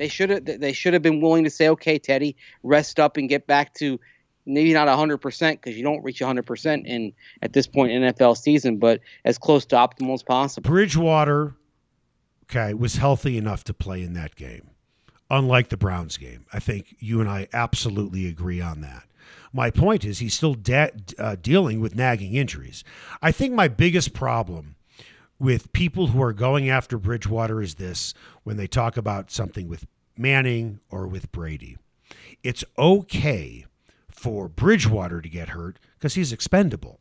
[0.00, 0.46] they should have.
[0.46, 4.00] They should have been willing to say, "Okay, Teddy, rest up and get back to
[4.46, 8.00] maybe not 100 percent because you don't reach 100 percent in at this point in
[8.00, 11.54] NFL season, but as close to optimal as possible." Bridgewater,
[12.44, 14.70] okay, was healthy enough to play in that game,
[15.28, 16.46] unlike the Browns game.
[16.50, 19.04] I think you and I absolutely agree on that.
[19.52, 22.84] My point is he's still de- uh, dealing with nagging injuries.
[23.20, 24.76] I think my biggest problem
[25.40, 29.86] with people who are going after Bridgewater is this when they talk about something with
[30.16, 31.78] Manning or with Brady.
[32.44, 33.64] It's okay
[34.10, 37.00] for Bridgewater to get hurt because he's expendable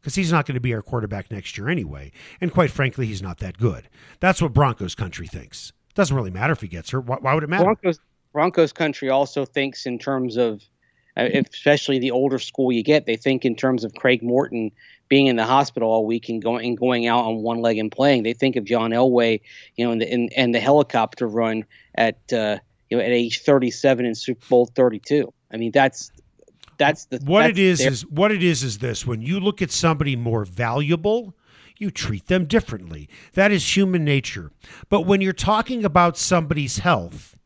[0.00, 2.10] because he's not going to be our quarterback next year anyway.
[2.40, 3.88] And quite frankly, he's not that good.
[4.20, 5.72] That's what Broncos country thinks.
[5.90, 7.04] It Doesn't really matter if he gets hurt.
[7.04, 7.64] Why, why would it matter?
[7.64, 8.00] Broncos
[8.32, 10.62] Broncos country also thinks in terms of,
[11.16, 14.70] uh, especially the older school you get, they think in terms of Craig Morton
[15.12, 17.92] being in the hospital all week and going and going out on one leg and
[17.92, 18.22] playing.
[18.22, 19.42] They think of John Elway,
[19.76, 22.56] you know, and the in, and the helicopter run at uh,
[22.88, 25.30] you know at age 37 in Super Bowl 32.
[25.52, 26.10] I mean, that's
[26.78, 29.38] that's the what that's it is their- is what it is is this: when you
[29.38, 31.36] look at somebody more valuable,
[31.76, 33.06] you treat them differently.
[33.34, 34.50] That is human nature.
[34.88, 37.36] But when you're talking about somebody's health,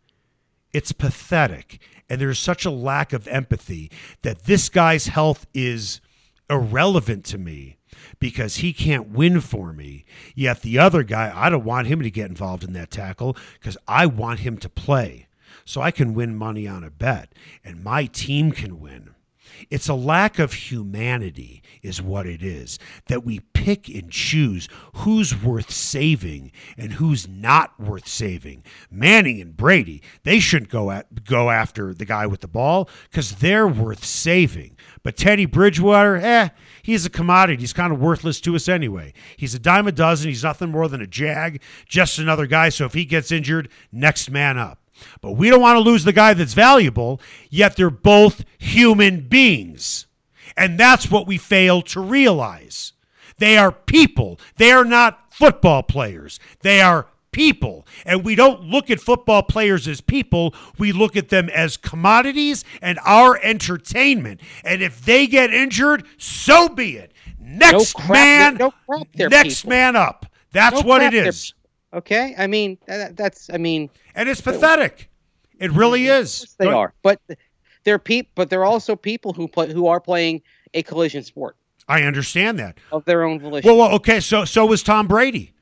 [0.72, 1.80] it's pathetic.
[2.08, 3.90] And there's such a lack of empathy
[4.22, 6.00] that this guy's health is
[6.48, 7.78] irrelevant to me
[8.18, 10.04] because he can't win for me.
[10.34, 13.76] Yet the other guy, I don't want him to get involved in that tackle because
[13.88, 15.26] I want him to play
[15.64, 19.15] so I can win money on a bet and my team can win.
[19.70, 22.78] It's a lack of humanity, is what it is,
[23.08, 28.64] that we pick and choose who's worth saving and who's not worth saving.
[28.90, 33.36] Manning and Brady, they shouldn't go at go after the guy with the ball because
[33.36, 34.76] they're worth saving.
[35.02, 36.48] But Teddy Bridgewater, eh,
[36.82, 37.60] he's a commodity.
[37.62, 39.12] He's kind of worthless to us anyway.
[39.36, 40.28] He's a dime a dozen.
[40.28, 42.68] He's nothing more than a jag, just another guy.
[42.68, 44.85] So if he gets injured, next man up.
[45.20, 50.06] But we don't want to lose the guy that's valuable, yet they're both human beings.
[50.56, 52.92] And that's what we fail to realize.
[53.38, 54.40] They are people.
[54.56, 56.40] They are not football players.
[56.60, 57.86] They are people.
[58.06, 60.54] And we don't look at football players as people.
[60.78, 64.40] We look at them as commodities and our entertainment.
[64.64, 67.12] And if they get injured, so be it.
[67.38, 69.70] Next crap, man, no crap, next people.
[69.70, 70.26] man up.
[70.52, 71.52] That's No what it is.
[71.96, 72.34] Okay.
[72.38, 73.90] I mean, that, that's I mean.
[74.14, 75.10] And it's pathetic.
[75.58, 76.54] It really is.
[76.58, 77.20] They Go- are, but
[77.84, 80.42] they're peop, but they're also people who play who are playing
[80.74, 81.56] a collision sport
[81.88, 82.78] I understand that.
[82.92, 83.68] of their own volition.
[83.68, 84.20] Well, well, okay.
[84.20, 85.52] So, so was Tom Brady.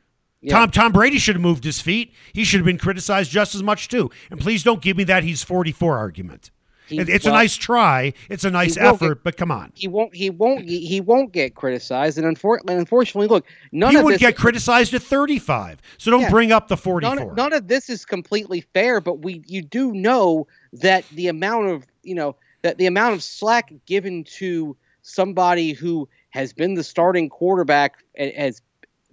[0.40, 0.58] Yeah.
[0.58, 2.12] Tom Tom Brady should have moved his feet.
[2.32, 4.10] He should have been criticized just as much too.
[4.30, 6.50] And please don't give me that he's 44 argument.
[6.86, 8.12] He- it's a nice try.
[8.28, 9.72] It's a nice effort, get- but come on.
[9.74, 10.14] He won't.
[10.14, 10.64] He won't.
[10.68, 14.36] He, he won't get criticized, and unfortunately, unfortunately, look, none He of would this get
[14.36, 15.80] criticized at 35.
[15.98, 16.30] So don't Yeah.
[16.30, 17.14] bring up the 44.
[17.16, 21.68] None, none of this is completely fair, but we you do know that the amount
[21.68, 26.84] of you know that the amount of slack given to somebody who has been the
[26.84, 28.60] starting quarterback as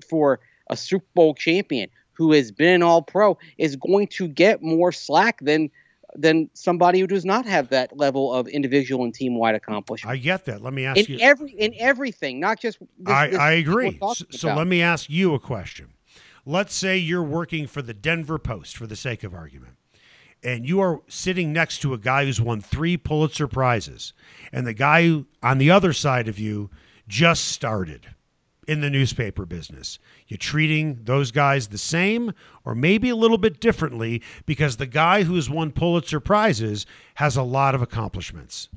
[0.10, 4.62] for a Super Bowl champion who has been an All Pro is going to get
[4.62, 5.70] more slack than
[6.16, 10.18] than somebody who does not have that level of individual and team wide accomplishment I
[10.18, 10.62] get that.
[10.62, 11.20] Let me ask in you.
[11.22, 12.80] every in everything, not just.
[12.80, 13.98] This, I, this I agree.
[14.00, 15.94] So, so let me ask you a question.
[16.46, 19.76] Let's say you're working for the Denver Post, for the sake of argument,
[20.44, 24.14] and you are sitting next to a guy who's won three Pulitzer Prizes,
[24.52, 26.70] and the guy who, on the other side of you
[27.08, 28.08] just started
[28.72, 30.00] in the newspaper business.
[30.28, 32.32] You're treating those guys the same
[32.64, 37.44] or maybe a little bit differently because the guy who's won Pulitzer Prizes has a
[37.44, 38.70] lot of accomplishments.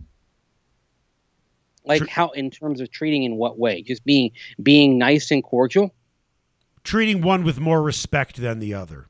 [1.84, 3.82] like how in terms of treating in what way?
[3.82, 5.94] Just being being nice and cordial.
[6.82, 9.06] treating one with more respect than the other.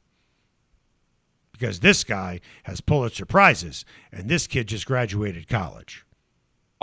[1.50, 6.04] because this guy has Pulitzer prizes and this kid just graduated college.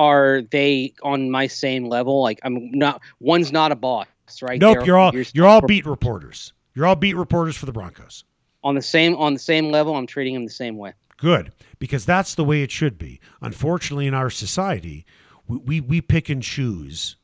[0.02, 2.22] Are they on my same level?
[2.24, 3.02] Like I'm not.
[3.20, 4.08] One's not a boss,
[4.42, 4.60] right?
[4.60, 6.54] Nope, They're- you're all you're you're all beat reporters.
[6.74, 8.24] You're all beat reporters for the Broncos.
[8.64, 9.96] on the same on the same level.
[9.96, 10.94] I'm treating them the same way.
[11.18, 13.20] Good, because that's the way it should be.
[13.42, 15.06] Unfortunately, in our society,
[15.48, 17.16] we, we, we pick and choose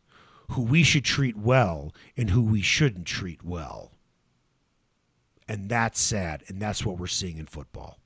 [0.49, 3.91] who we should treat well and who we shouldn't treat well.
[5.49, 7.97] And that's sad, and that's what we're seeing in football.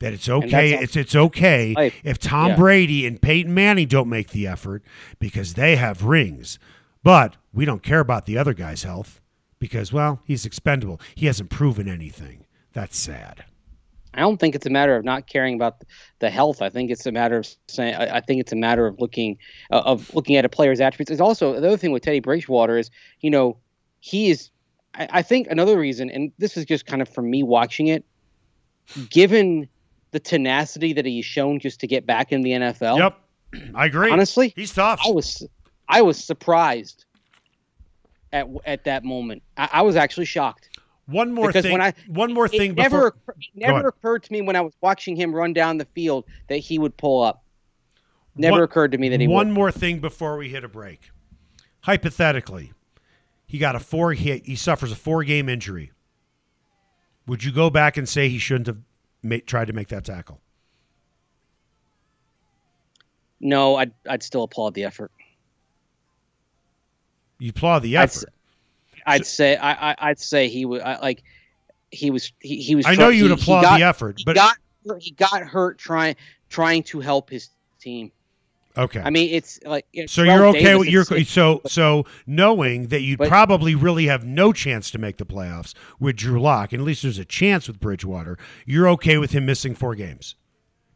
[0.00, 1.94] That it's okay, it's it's okay Life.
[2.02, 2.56] if Tom Yeah.
[2.56, 4.82] Brady and Peyton Manning don't make the effort
[5.18, 6.58] because they have rings.
[7.02, 9.20] But we don't care about the other guy's health
[9.58, 11.00] because, well, he's expendable.
[11.14, 12.46] He hasn't proven anything.
[12.72, 13.44] That's sad.
[14.14, 15.84] I don't think it's a matter of not caring about
[16.18, 16.62] the health.
[16.62, 17.94] I think it's a matter of saying.
[17.94, 19.36] I, I think it's a matter of looking
[19.70, 21.10] uh, of looking at a player's attributes.
[21.10, 23.58] It's also the other thing with Teddy Bridgewater is, you know,
[24.00, 24.50] he is.
[24.94, 28.04] I, I think another reason, and this is just kind of from me watching it,
[29.10, 29.68] given
[30.12, 32.98] the tenacity that he's shown just to get back in the NFL.
[32.98, 34.10] Yep, I agree.
[34.10, 35.00] Honestly, he's tough.
[35.06, 35.46] I was
[35.88, 37.04] I was surprised
[38.32, 39.42] at at that moment.
[39.56, 40.68] I, I was actually shocked.
[41.06, 41.72] One more Because thing.
[41.72, 43.06] when I- one more thing it never before.
[43.08, 46.24] occur- it never occurred to me when I was watching him run down the field
[46.48, 47.42] that he would pull up.
[48.36, 49.54] Never One- occurred to me that he One would.
[49.54, 51.10] more thing before we hit a break.
[51.80, 52.72] Hypothetically,
[53.46, 54.12] he got a four.
[54.12, 55.90] He, he suffers a four game injury.
[57.26, 58.78] Would you go back and say he shouldn't have
[59.22, 60.40] ma- tried to make that tackle?
[63.40, 65.10] No, I'd I'd still applaud the effort.
[67.38, 68.28] You applaud the I'd effort.
[68.28, 71.22] s- I'd say I, I I'd say he would I, like
[71.90, 72.86] he was he, he was.
[72.86, 74.56] I know you'd he- he applaud got- the effort, he but got
[75.00, 76.16] he got hurt trying
[76.50, 77.48] trying to help his
[77.80, 78.12] team.
[78.76, 79.00] Okay.
[79.00, 83.18] I mean, it's like it's so you're okay with your so so knowing that you'd
[83.18, 86.86] But- probably really have no chance to make the playoffs with Drew Lock, and at
[86.86, 88.38] least there's a chance with Bridgewater.
[88.66, 90.34] You're okay with him missing four games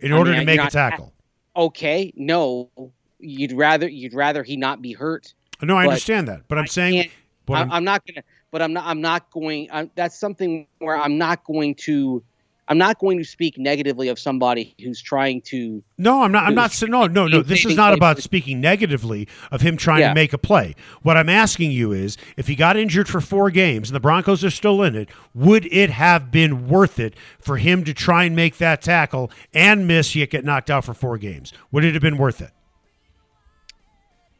[0.00, 1.12] in I order mean, to make a tackle.
[1.56, 2.12] okay.
[2.16, 2.70] No,
[3.18, 5.34] you'd rather you'd rather he not be hurt.
[5.62, 7.10] No, I understand that, but I'm I saying,
[7.48, 8.84] I'm, I'm- I'm not gonna, but I'm not.
[8.87, 9.68] I'm not going.
[9.72, 12.22] i that's something where I'm not going to.
[12.66, 15.85] I'm not going to speak negatively of somebody who's trying to.
[15.98, 16.44] No, I'm not.
[16.44, 16.74] I'm not.
[16.88, 17.42] No, no, no.
[17.42, 20.09] This is not about speaking negatively of him trying Yeah.
[20.09, 20.74] to make a play.
[21.03, 24.42] What I'm asking you is, if he got injured for four games and the Broncos
[24.44, 28.35] are still in it, would it have been worth it for him to try and
[28.35, 31.53] make that tackle and miss yet get knocked out for four games?
[31.70, 32.50] Would it have been worth it?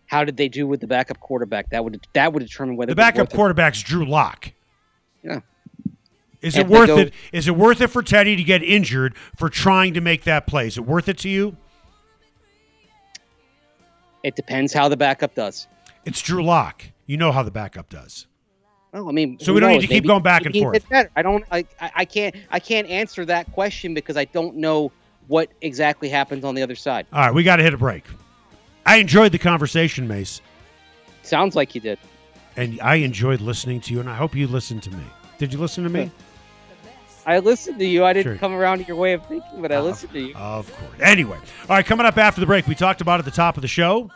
[0.06, 1.70] How did they do with the backup quarterback?
[1.70, 3.34] That would that would determine whether The backup it.
[3.37, 4.52] quarterback's Drew Lock.
[5.22, 5.40] Yeah.
[6.44, 7.14] Is it worth go- it?
[7.33, 10.66] Is it worth it for Teddy to get injured for trying to make that play?
[10.66, 11.57] Is it worth it to you?
[14.22, 15.66] It depends how the backup does.
[16.04, 16.85] It's Drew Lock.
[17.07, 18.26] You know how the backup does.
[18.92, 20.85] Well, I mean, So we don't need to keep Maybe- going back and forth.
[21.16, 21.44] I don't.
[21.50, 22.35] I, I I can't.
[22.50, 24.92] I can't answer that question because I don't know
[25.26, 27.07] what exactly happens on the other side.
[27.12, 28.04] All right, we got to hit a break.
[28.87, 30.42] I enjoyed the conversation, Mace,
[31.22, 31.98] Sounds like you did.
[32.57, 35.02] and I enjoyed listening to you, and I hope you listened to me.
[35.38, 36.11] Did you listen to me?
[37.26, 38.04] I listened to you.
[38.04, 38.38] I didn't Sure.
[38.38, 40.34] come around to your way of thinking, but I listened to you.
[40.34, 40.92] Of course.
[41.00, 43.62] Anyway, all right, coming up after the break, we talked about at the top of
[43.62, 44.10] the show.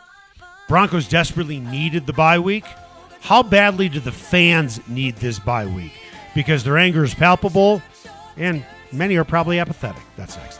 [0.67, 2.65] Broncos desperately needed the bye week.
[3.21, 5.93] How badly do the fans need this bye week?
[6.35, 7.81] Because their anger is palpable,
[8.37, 10.01] and many are probably apathetic.
[10.15, 10.59] That's next.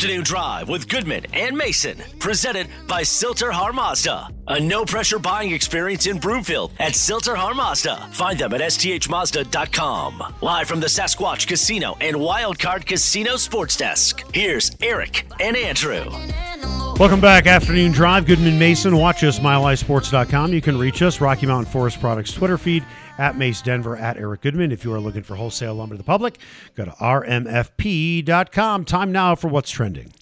[0.00, 4.28] Afternoon Drive with Goodman and Mason, presented by Sill-TerHar Mazda.
[4.48, 8.08] A no pressure buying experience in Broomfield at Sill-TerHar Mazda.
[8.10, 10.36] Find them at sthmazda.com.
[10.40, 14.24] Live from the Sasquatch Casino and Wildcard Casino Sports Desk.
[14.32, 16.06] Here's Eric and Andrew.
[16.98, 18.24] Welcome back, Afternoon Drive.
[18.24, 18.96] Goodman Mason.
[18.96, 20.54] Watch us, milehighsports.com.
[20.54, 22.86] You can reach us, Rocky Mountain Forest Products Twitter feed,
[23.20, 24.72] at Mace Denver, at Eric Goodman.
[24.72, 26.38] If you are looking for wholesale lumber to the public,
[26.74, 28.84] go to rmfp.com.
[28.86, 30.12] Time now for what's trending.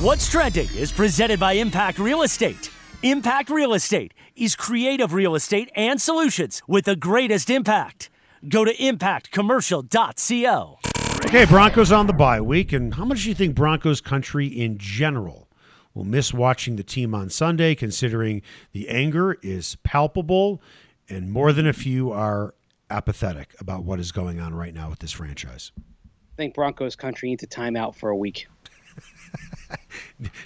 [0.00, 2.70] What's Trending is presented by Impact Real Estate.
[3.02, 8.10] Impact Real Estate is creative real estate and solutions with the greatest impact.
[8.46, 10.78] Go to impactcommercial.co.
[11.24, 12.74] Okay, Broncos on the bye week.
[12.74, 15.48] And how much do you think Broncos country in general
[15.94, 20.60] will miss watching the team on Sunday, considering the anger is palpable
[21.08, 22.54] and more than a few are
[22.90, 25.72] apathetic about what is going on right now with this franchise?
[25.76, 28.46] I think Broncos country needs a timeout for a week.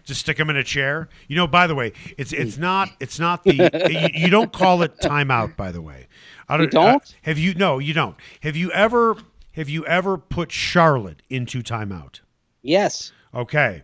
[0.04, 1.08] Just stick them in a chair.
[1.28, 3.54] You know, by the way, it's it's not it's not the
[3.90, 5.56] you, you don't call it timeout.
[5.56, 6.06] By the way,
[6.48, 6.96] I You don't?
[6.96, 7.54] uh, have you?
[7.54, 8.16] No, you don't.
[8.40, 9.16] Have you ever
[9.52, 12.20] have you ever put Charlotte into timeout?
[12.62, 13.12] Yes.
[13.34, 13.82] Okay.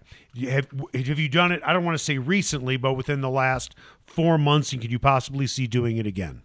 [0.48, 1.62] Have, have you done it?
[1.64, 4.98] I don't want to say recently, but within the last four months, and could you
[4.98, 6.42] possibly see doing it again?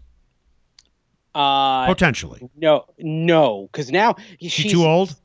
[1.33, 2.49] Uh, Potentially.
[2.57, 5.15] no, no, because now She she's too old?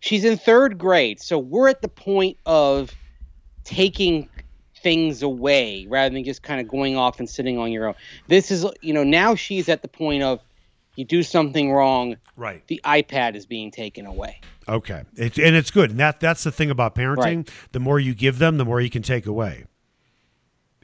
[0.00, 2.94] She's in third grade, so we're at the point of
[3.64, 4.28] taking
[4.82, 7.94] things away rather than just kind of going off and sitting on your own.
[8.28, 10.40] This is, you know, now she's at the point of
[10.94, 12.64] you do something wrong, Right.
[12.68, 14.40] the iPad is being taken away.
[14.68, 15.02] Okay.
[15.16, 15.90] It's and it's good.
[15.90, 17.48] And that that's the thing about parenting.
[17.72, 19.64] The more you give them, the more you can take away.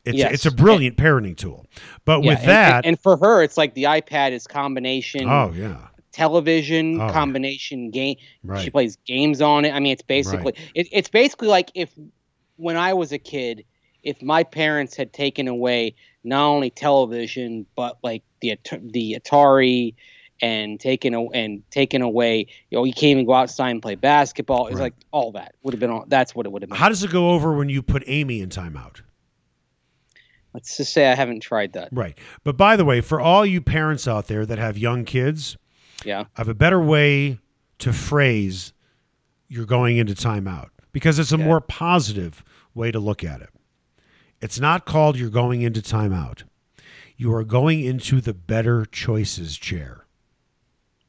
[0.05, 0.33] It's Yes.
[0.35, 1.67] it's a brilliant parenting tool.
[2.05, 5.53] But Yeah, with that, and, and for her, it's like the iPad is combination oh
[5.55, 5.89] yeah.
[6.13, 7.13] television Oh, yeah.
[7.13, 8.17] combination game.
[8.43, 8.63] Right.
[8.65, 9.73] She plays games on it.
[9.73, 11.91] I mean, it's basically it, it's basically like if
[12.57, 13.65] when I was a kid,
[14.03, 18.57] if my parents had taken away not only television but like the
[18.93, 19.95] the Atari
[20.41, 24.67] and taken and taken away, you know, you can't even go outside and play basketball.
[24.67, 24.83] It's Right.
[24.83, 26.05] like all that would have been all.
[26.09, 26.79] That's what it would have been.
[26.79, 29.03] How does it go over when you put Amy in timeout?
[30.55, 31.89] Let's just say I haven't tried that.
[31.93, 32.17] Right.
[32.45, 35.57] But by the way, for all you parents out there that have young kids,
[36.05, 36.21] Yeah.
[36.21, 37.39] I have a better way
[37.79, 38.73] to phrase
[39.49, 43.51] you're going into timeout because it's a more positive way to look at it.
[44.41, 46.43] It's not called you're going into timeout.
[47.17, 50.07] You are going into the better choices chair.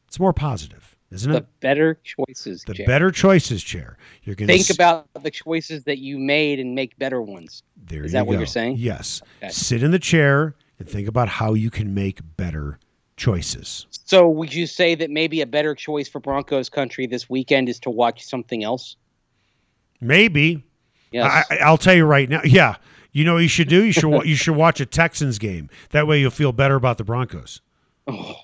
[0.08, 0.83] It's more positive,
[1.14, 1.60] isn't The it?
[1.60, 2.64] better choices.
[2.66, 2.86] The Jay.
[2.86, 3.98] better choices chair.
[4.24, 7.64] You're going to Think about the choices that you made and make better ones.
[7.86, 8.78] There Is that what you're saying?
[8.78, 9.22] Yes.
[9.42, 9.52] Okay.
[9.52, 12.80] Sit in the chair and think about how you can make better
[13.18, 13.86] choices.
[14.06, 17.80] So would you say that maybe a better choice for Broncos country this weekend is
[17.82, 18.96] to watch something else?
[20.02, 20.64] Maybe
[21.12, 21.46] Yes.
[21.52, 22.42] I, I'll tell you right now.
[22.44, 22.78] Yeah,
[23.12, 23.84] you know what you should do.
[23.84, 25.70] You should you should watch a Texans game.
[25.92, 27.62] That way you'll feel better about the Broncos.
[28.08, 28.36] Oh.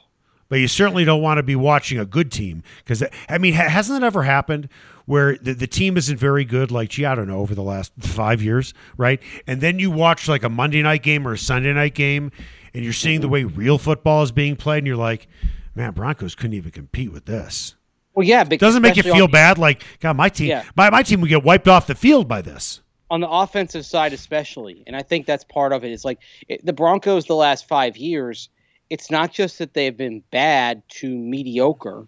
[0.49, 3.69] But you certainly don't want to be watching a good team because I mean, ha-
[3.69, 4.67] hasn't that ever happened
[5.05, 6.71] where the, the team isn't very good?
[6.71, 9.21] Like, gee, I don't know, over the last five years, right?
[9.47, 12.31] And then you watch like a Monday night game or a Sunday night game,
[12.73, 13.33] and you're seeing the mm-hmm.
[13.33, 15.27] way real football is being played, and you're like,
[15.75, 17.75] man, Broncos couldn't even compete with this.
[18.15, 18.43] well, yeah.
[18.43, 19.57] Because Doesn't make you feel on, bad.
[19.59, 20.63] Like, God, my team, Yeah.
[20.75, 22.81] my, my team would get wiped off the field by this.
[23.11, 25.91] on the offensive side, especially, and I think that's part of it.
[25.91, 28.49] It's like it, the Broncos the last five years.
[28.89, 32.07] It's not just that they've been bad to mediocre;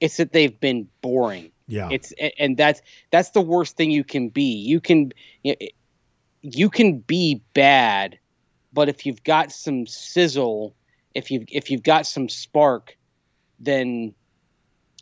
[0.00, 1.50] it's that they've been boring.
[1.66, 1.88] Yeah.
[1.90, 4.54] It's and that's that's the worst thing you can be.
[4.54, 5.12] You can
[6.42, 8.18] you can be bad,
[8.72, 10.74] but if you've got some sizzle,
[11.14, 12.96] if you if you've got some spark,
[13.58, 14.14] then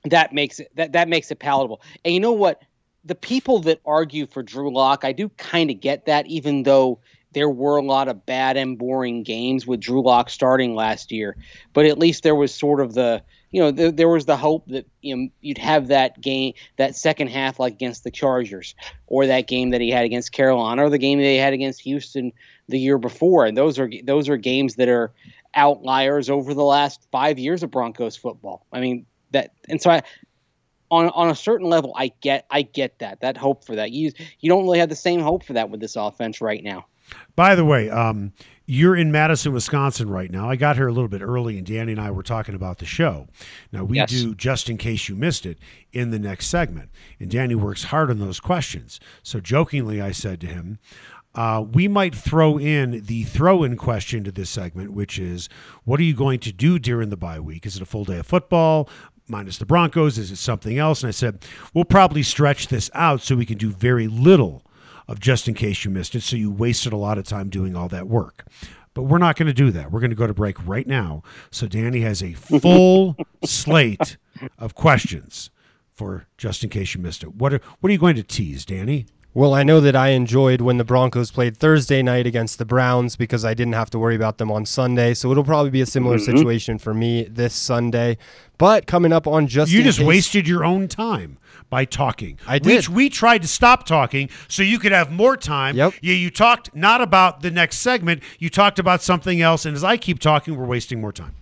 [0.05, 1.81] that makes it that that makes it palatable.
[2.05, 2.63] And you know what?
[3.05, 7.01] The people that argue for Drew Lock, I do kind of get that, even though
[7.33, 11.37] there were a lot of bad and boring games with Drew Lock starting last year.
[11.73, 14.67] But at least there was sort of the you know there, there was the hope
[14.69, 18.75] that you know you'd have that game that second half like against the Chargers
[19.07, 22.33] or that game that he had against Carolina or the game he had against Houston
[22.69, 25.13] the year before and those are those are games that are
[25.55, 28.67] outliers over the last 5 years of Broncos football.
[28.73, 30.03] I mean that and so I
[30.91, 33.91] on on a certain level I get I get that that hope for that.
[33.91, 36.87] You you don't really have the same hope for that with this offense right now.
[37.37, 38.33] By the way, um,
[38.67, 40.49] you're in Madison, Wisconsin right now.
[40.49, 42.87] I got here a little bit early, and Danny and I were talking about the
[42.87, 43.27] show.
[43.73, 44.11] Now, we Yes.
[44.11, 45.59] do, just in case you missed it,
[45.93, 46.91] in the next segment.
[47.19, 49.01] And Danny works hard on those questions.
[49.25, 50.79] So, jokingly, I said to him,
[51.35, 55.49] uh, we might throw in the throw in question to this segment, which is
[55.85, 57.67] what are you going to do during the bye week?
[57.67, 58.89] Is it a full day of football?
[59.29, 60.19] Minus the Broncos?
[60.19, 61.03] Is it something else?
[61.05, 64.65] And I said, we'll probably stretch this out so we can do very little
[65.11, 66.23] of just in case you missed it.
[66.23, 68.45] So you wasted a lot of time doing all that work.
[68.95, 69.91] But we're not going to do that.
[69.93, 71.23] We're going to go to break right now.
[71.51, 74.17] So Danny has a full slate
[74.59, 75.51] of questions
[75.93, 77.35] for just in case you missed it.
[77.35, 79.07] What are, what are you going to tease, Danny?
[79.33, 83.15] Well, I know that I enjoyed when the Broncos played Thursday night against the Browns
[83.15, 85.15] because I didn't have to worry about them on Sunday.
[85.15, 86.37] So it'll probably be a similar Mm-hmm.
[86.37, 88.19] situation for me this Sunday.
[88.59, 91.39] But coming up on just You in just case- wasted your own time
[91.71, 92.39] by talking.
[92.47, 92.89] I We- did.
[92.89, 95.77] We, tried to stop talking so you could have more time.
[95.77, 95.95] Yep.
[96.03, 98.23] You, you talked not about the next segment.
[98.39, 99.65] You talked about something else.
[99.65, 101.35] And as I keep talking, we're wasting more time.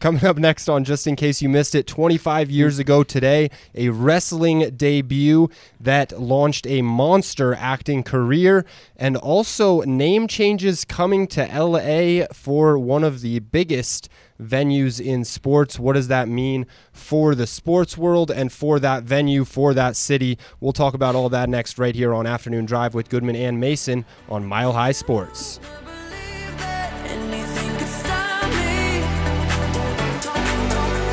[0.00, 3.90] Coming up next on Just In Case You Missed It, 25 years ago today, a
[3.90, 5.48] wrestling debut
[5.78, 8.66] that launched a monster acting career,
[8.96, 14.08] and also name changes coming to LA for one of the biggest
[14.42, 15.78] venues in sports.
[15.78, 20.38] What does that mean for the sports world and for that venue, for that city?
[20.60, 24.04] We'll talk about all that next, right here on Afternoon Drive with Goodman and Mason
[24.28, 25.60] on Mile High Sports.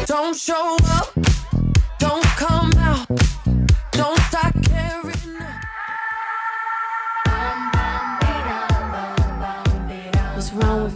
[0.05, 1.13] Don't show up,
[1.99, 3.07] don't come out,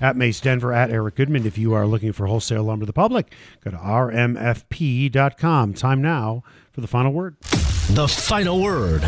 [0.00, 1.46] at Mace Denver, at Eric Goodman.
[1.46, 3.32] If you are looking for wholesale lumber to the public,
[3.64, 5.74] go to rmfp.com.
[5.74, 6.42] Time now
[6.72, 7.36] for the final word.
[7.40, 9.02] The final word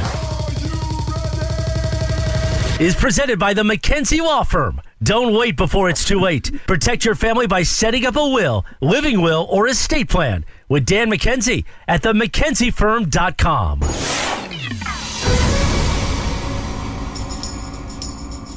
[2.81, 4.81] is presented by the McKenzie Law Firm.
[5.03, 6.51] Don't wait before it's too late.
[6.67, 11.11] Protect your family by setting up a will, living will, or estate plan with Dan
[11.11, 13.81] McKenzie at the McKenzieFirm.com.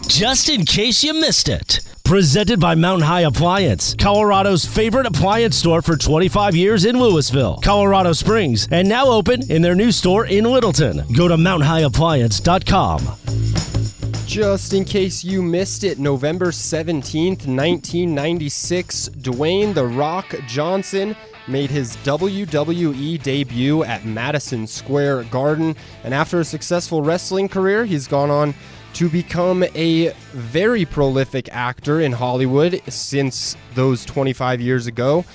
[0.08, 1.91] Just in case you missed it.
[2.12, 8.12] Presented by Mountain High Appliance, Colorado's favorite appliance store for 25 years in Louisville, Colorado
[8.12, 11.05] Springs, and now open in their new store in Littleton.
[11.16, 14.26] Go to mountainhighappliance.com.
[14.26, 21.16] Just in case you missed it, November 17th, 1996, Dwayne The Rock Johnson
[21.47, 25.78] made his WWE debut at Madison Square Garden.
[26.03, 28.53] And after a successful wrestling career, he's gone on
[28.94, 35.26] to become a very prolific actor in Hollywood since those 25 years ago.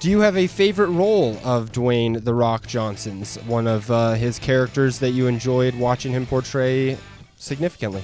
[0.00, 3.36] Do you have a favorite role of Dwayne The Rock Johnson's?
[3.46, 6.96] One of uh, his characters that you enjoyed watching him portray
[7.36, 8.02] significantly?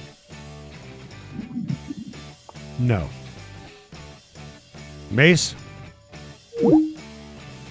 [2.79, 3.09] No.
[5.09, 5.55] Mace?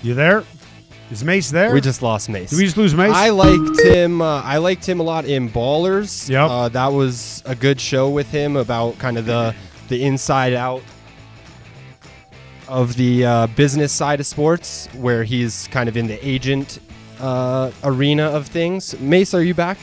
[0.03, 0.45] You there?
[1.15, 1.73] Is Mace there?
[1.73, 2.51] We just lost Mace.
[2.51, 3.13] Did we just lose Mace?
[3.15, 4.21] I liked him.
[4.21, 6.29] Uh, I liked him a lot in Ballers.
[6.29, 6.51] Yep.
[6.51, 9.55] Uh, that was a good show with him about kind of the
[9.87, 10.83] the inside out
[12.67, 16.81] of the uh, business side of sports, where he's kind of in the agent
[17.21, 18.99] uh, arena of things.
[18.99, 19.79] Mace, are you back?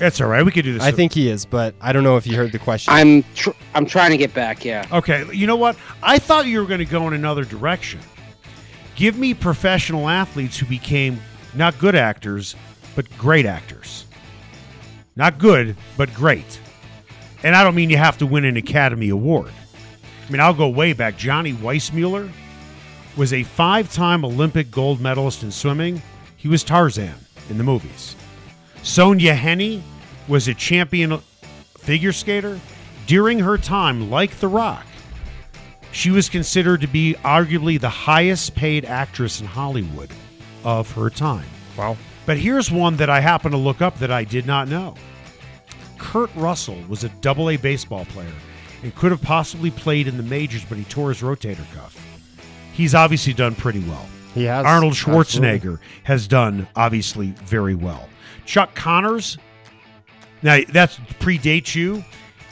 [0.00, 0.44] That's all right.
[0.44, 0.82] We could do this.
[0.82, 2.92] I think he is, but I don't know if you heard the question.
[2.92, 4.64] I'm tr- I'm trying to get back.
[4.64, 4.84] Yeah.
[4.90, 5.76] Okay, you know what?
[6.02, 8.00] I thought you were going to go in another direction.
[9.00, 11.22] Give me professional athletes who became
[11.54, 12.54] not good actors,
[12.94, 14.04] but great actors.
[15.16, 16.60] Not good, but great.
[17.42, 19.52] And I don't mean you have to win an Academy Award.
[20.28, 21.16] I mean, I'll go way back.
[21.16, 22.30] Johnny Weissmuller
[23.16, 26.02] was a five time Olympic gold medalist in swimming.
[26.36, 27.14] He was Tarzan
[27.48, 28.14] in the movies.
[28.82, 29.80] Sonja Henie
[30.28, 31.22] was a champion
[31.78, 32.60] figure skater.
[33.06, 34.84] During her time, like The Rock,
[35.92, 40.10] she was considered to be arguably the highest paid actress in Hollywood
[40.64, 41.46] of her time.
[41.76, 41.96] wow.
[42.26, 44.94] But here's one that I happen to look up that I did not know.
[45.98, 48.32] Kurt Russell was a double A baseball player
[48.82, 51.96] and could have possibly played in the majors, but he tore his rotator cuff.
[52.72, 54.06] He's obviously done pretty well.
[54.34, 54.64] He has.
[54.64, 55.24] Arnold Absolutely.
[55.24, 58.08] Schwarzenegger has done obviously very well.
[58.46, 59.38] Chuck Connors,
[60.42, 62.04] now that predates you.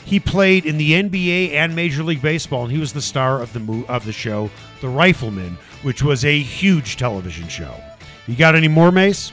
[0.08, 3.52] He played in the NBA and Major League Baseball, and he was the star of
[3.52, 4.48] the mo- of the show
[4.80, 7.74] The Rifleman, which was a huge television show.
[8.26, 9.32] You got any more, Mace?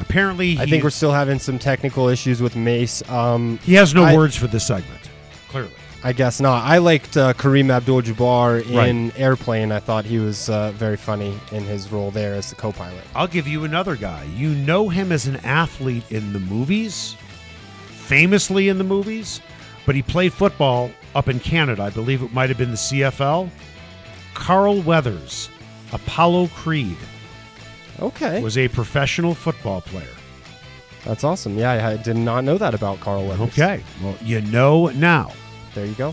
[0.00, 3.08] Apparently, I he, think we're still having some technical issues with Mace.
[3.08, 5.08] Um, he has no I- words for this segment.
[5.48, 5.70] Clearly,
[6.02, 6.64] I guess not.
[6.64, 9.20] I liked uh, Kareem Abdul-Jabbar in Right.
[9.20, 9.70] Airplane.
[9.70, 13.02] I thought he was uh, very funny in his role there as the co-pilot.
[13.14, 14.24] I'll give you another guy.
[14.34, 17.16] You know him as an athlete in the movies,
[18.10, 19.40] famously in the movies,
[19.86, 21.84] but he played football up in Canada.
[21.84, 23.48] I believe it might have been the CFL.
[24.34, 25.48] Carl Weathers,
[25.92, 26.96] Apollo Creed,
[28.00, 30.08] Okay, was a professional football player.
[31.04, 31.56] that's awesome.
[31.56, 33.48] Yeah, I did not know that about Carl Weathers.
[33.50, 35.32] Okay, well, you know now.
[35.74, 36.12] There you go.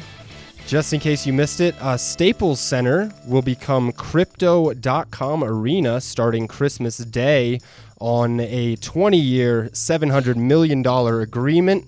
[0.67, 6.97] Just in case you missed it, uh, Staples Center will become Crypto.com Arena starting Christmas
[6.97, 7.59] Day
[7.99, 11.85] on a 20 year, $700 million agreement.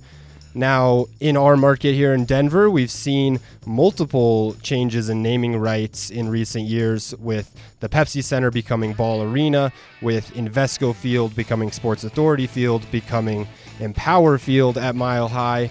[0.55, 6.28] Now, in our market here in Denver, we've seen multiple changes in naming rights in
[6.28, 12.47] recent years, with the Pepsi Center becoming Ball Arena, with Invesco Field becoming Sports Authority
[12.47, 13.47] Field, becoming
[13.80, 15.70] Empower Field at Mile High.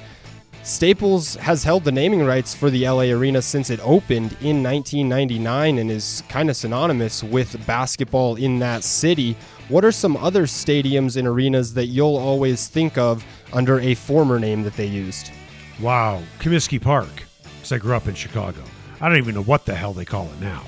[0.62, 5.78] Staples has held the naming rights for the LA Arena since it opened in 1999
[5.78, 9.36] and is kind of synonymous with basketball in that city.
[9.68, 14.38] What are some other stadiums and arenas that you'll always think of under a former
[14.38, 15.30] name that they used?
[15.78, 17.08] Wow, Comiskey Park,
[17.42, 18.62] because I grew up in Chicago.
[18.98, 20.62] I don't even know what the hell they call it now,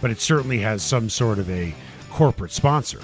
[0.00, 1.74] but it certainly has some sort of a
[2.10, 3.00] corporate sponsor.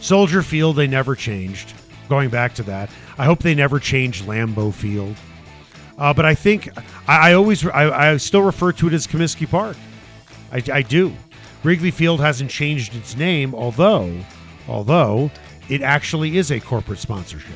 [0.00, 1.74] Soldier Field, they never changed.
[2.08, 5.14] Going back to that, I hope they never change Lambeau Field.
[5.96, 6.76] Uh, but I think
[7.06, 9.76] I, I always, I, I still refer to it as Comiskey Park.
[10.50, 11.14] I, I do.
[11.62, 14.12] Wrigley Field hasn't changed its name, although,
[14.68, 15.30] although
[15.68, 17.54] it actually is a corporate sponsorship.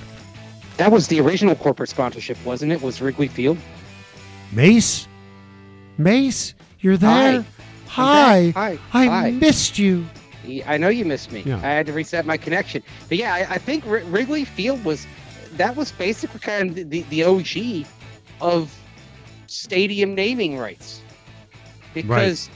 [0.77, 2.83] That was the original corporate sponsorship, wasn't it?
[2.83, 3.59] Was Wrigley Field?
[4.53, 5.07] Mace,
[5.99, 7.45] Mace, you're there.
[7.87, 8.53] Hi.
[8.55, 8.79] Hi.
[8.91, 9.03] Hi.
[9.03, 9.31] I Hi.
[9.33, 10.07] missed you.
[10.67, 11.43] I know you missed me.
[11.43, 11.59] Yeah.
[11.59, 12.83] I had to reset my connection.
[13.09, 15.07] But yeah, I, I think Wri- Wrigley Field was
[15.57, 17.87] that was basically kind of the, the OG
[18.41, 18.75] of
[19.47, 21.01] stadium naming rights
[21.95, 22.49] because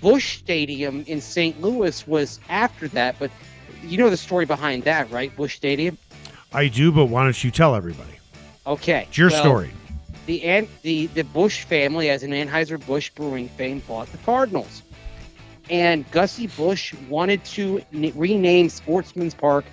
[0.00, 1.60] Busch Stadium in St.
[1.60, 3.16] Louis was after that.
[3.18, 3.30] But
[3.82, 5.34] you know the story behind that, right?
[5.36, 5.98] Busch Stadium.
[6.52, 8.12] I do, but why don't you tell everybody?
[8.66, 9.70] Okay, It's your well, story.
[10.26, 14.82] the An- the the Busch family, as an Anheuser Busch brewing fame, bought the Cardinals,
[15.70, 19.64] and Gussie Busch wanted to n- rename Sportsman's Park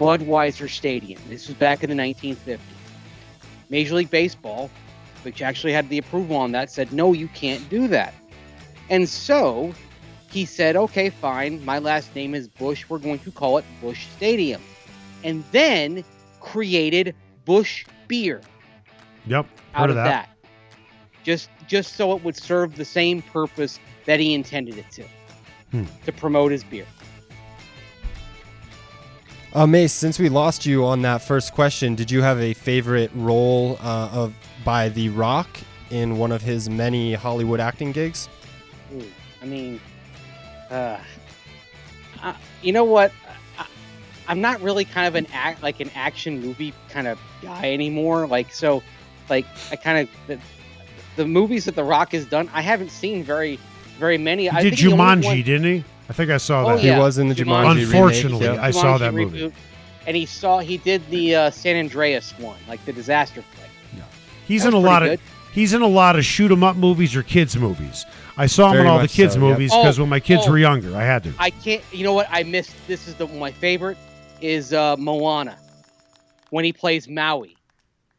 [0.00, 1.20] Budweiser Stadium.
[1.28, 2.58] This was back in the 1950s.
[3.70, 4.70] Major League Baseball,
[5.22, 8.14] which actually had the approval on that, said no, you can't do that,
[8.90, 9.72] and so
[10.34, 11.64] he said, okay, fine.
[11.64, 12.84] My last name is Busch.
[12.88, 14.60] We're going to call it Busch Stadium,
[15.22, 16.02] and then
[16.40, 17.14] created
[17.44, 18.40] Busch Beer
[19.26, 19.46] Yep.
[19.74, 20.28] out Heard of of that.
[21.22, 25.04] Just just so it would serve the same purpose that he intended it to.
[25.70, 25.84] Hmm.
[26.04, 26.84] To promote his beer.
[29.54, 33.12] Uh, Mace, since we lost you on that first question, did you have a favorite
[33.14, 35.48] role uh, of by The Rock
[35.90, 38.28] in one of his many Hollywood acting gigs?
[38.92, 39.04] Ooh,
[39.40, 39.80] I mean,
[40.74, 41.00] uh,
[42.22, 43.12] uh, you know what?
[43.58, 43.66] I,
[44.28, 48.26] I'm not really kind of an act like an action movie kind of guy anymore.
[48.26, 48.82] Like so,
[49.28, 50.38] like I kind of the,
[51.16, 52.50] the movies that The Rock has done.
[52.52, 53.58] I haven't seen very
[53.98, 54.50] very many.
[54.50, 55.84] I did think Jumanji, one- didn't he?
[56.08, 56.80] I think I saw Oh, that.
[56.80, 57.44] He was in the Jumanji.
[57.76, 58.60] Jumanji Unfortunately, remake.
[58.60, 59.40] I saw that movie.
[59.48, 59.52] reboot,
[60.06, 63.70] and he saw he did the uh, San Andreas one, like the disaster flick.
[63.96, 64.02] Yeah.
[64.46, 65.20] He's That in a lot pretty of
[65.52, 68.04] he's in a lot of shoot 'em up movies or kids movies.
[68.36, 70.42] I saw him Very in all the kids so, movies because Oh, when my kids
[70.46, 70.50] oh.
[70.50, 71.32] were younger, I had to.
[71.38, 71.82] I can't.
[71.92, 72.26] You know what?
[72.30, 72.74] I missed.
[72.86, 73.96] This is the my favorite
[74.40, 75.56] is uh, Moana,
[76.50, 77.56] when he plays Maui,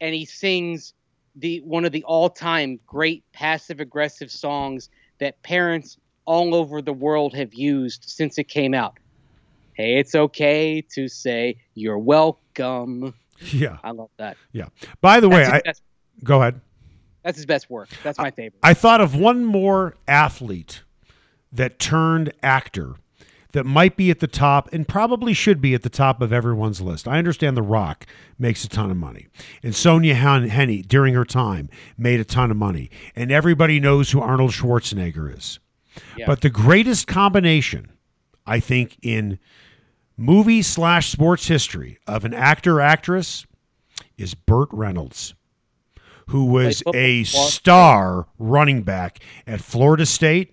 [0.00, 0.94] and he sings
[1.36, 4.88] the one of the all-time great passive-aggressive songs
[5.18, 8.98] that parents all over the world have used since it came out.
[9.74, 13.14] Hey, it's okay to say you're welcome.
[13.52, 14.38] Yeah, I love that.
[14.52, 14.68] yeah.
[15.02, 15.82] By the way, That's his,
[16.22, 16.60] I go ahead.
[17.26, 17.88] That's his best work.
[18.04, 18.60] That's my favorite.
[18.62, 20.84] I thought of one more athlete
[21.50, 22.94] that turned actor
[23.50, 26.80] that might be at the top and probably should be at the top of everyone's
[26.80, 27.08] list.
[27.08, 28.06] I understand The Rock
[28.38, 29.26] makes a ton of money,
[29.60, 31.68] and Sonja Hen- Henie during her time
[31.98, 35.58] made a ton of money, and everybody knows who Arnold Schwarzenegger is.
[36.16, 36.26] Yeah.
[36.26, 37.90] But the greatest combination,
[38.46, 39.40] I think, in
[40.16, 43.46] movie slash sports history of an actor actress
[44.16, 45.34] is Burt Reynolds,
[46.28, 50.52] who was a star running back at Florida State,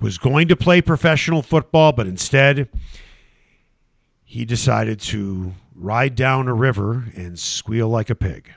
[0.00, 2.68] was going to play professional football, but instead
[4.24, 8.50] he decided to ride down a river and squeal like a pig.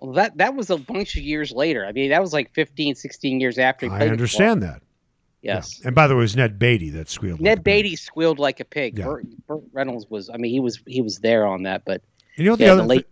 [0.00, 1.86] Well, that that was a bunch of years later.
[1.86, 3.90] I mean, that was like 15, 16 years after.
[3.90, 4.82] I understand that.
[5.40, 5.80] Yes.
[5.84, 7.38] And by the way, it was Ned Beatty that squealed.
[7.38, 7.64] like a Ned pig.
[7.64, 8.98] Beatty squealed like a pig.
[8.98, 9.04] Yeah.
[9.04, 10.30] Burt, Burt Reynolds was.
[10.30, 12.02] I mean, he was he was there on that, but
[12.36, 13.06] You know the yeah, other the late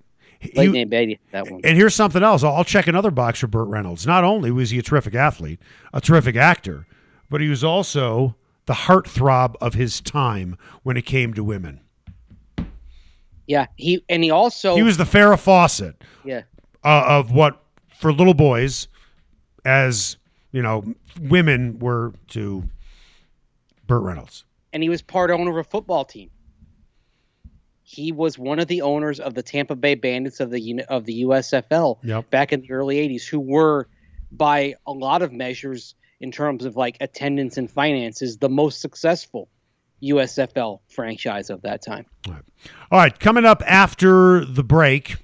[0.55, 1.61] late Ned Beatty that one.
[1.64, 2.43] And here's something else.
[2.43, 4.07] I'll I'll check another box for Burt Reynolds.
[4.07, 5.61] Not only was he a terrific athlete,
[5.93, 6.86] a terrific actor,
[7.30, 8.36] but he was also
[8.66, 11.80] the heartthrob of his time when it came to women.
[13.47, 16.43] Yeah, he and he also He was the Farrah Fawcett yeah
[16.84, 17.62] uh, of what
[17.99, 18.88] for little boys,
[19.64, 20.16] as
[20.53, 20.84] you know,
[21.20, 22.62] women were to
[23.86, 24.45] Burt Reynolds.
[24.72, 26.30] and he was part owner of a football team.
[27.93, 31.24] He was one of the owners of the Tampa Bay Bandits of the of the
[31.24, 32.30] USFL Yep.
[32.30, 33.86] back in the early '80s, who were,
[34.30, 39.51] by a lot of measures, in terms of like attendance and finances, the most successful
[40.03, 42.07] USFL franchise of that time.
[42.26, 45.16] All right, coming up after the break,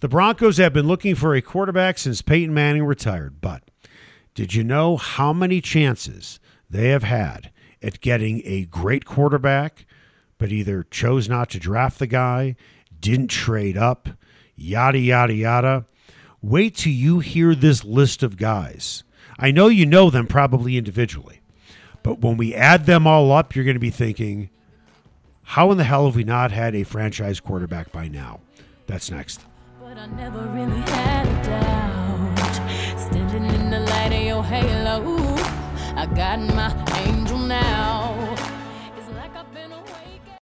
[0.00, 3.40] the Broncos have been looking for a quarterback since Peyton Manning retired.
[3.40, 3.62] But
[4.34, 9.86] did you know how many chances they have had at getting a great quarterback,
[10.38, 12.56] but either chose not to draft the guy,
[13.00, 14.08] didn't trade up,
[14.56, 15.84] yada, yada, yada?
[16.40, 19.02] Wait till you hear this list of guys.
[19.38, 21.40] I know you know them probably individually,
[22.02, 24.50] but when we add them all up, you're going to be thinking,
[25.42, 28.40] how in the hell have we not had a franchise quarterback by now?
[28.86, 29.40] That's next.
[35.96, 36.70] I got my
[37.04, 37.97] angel now.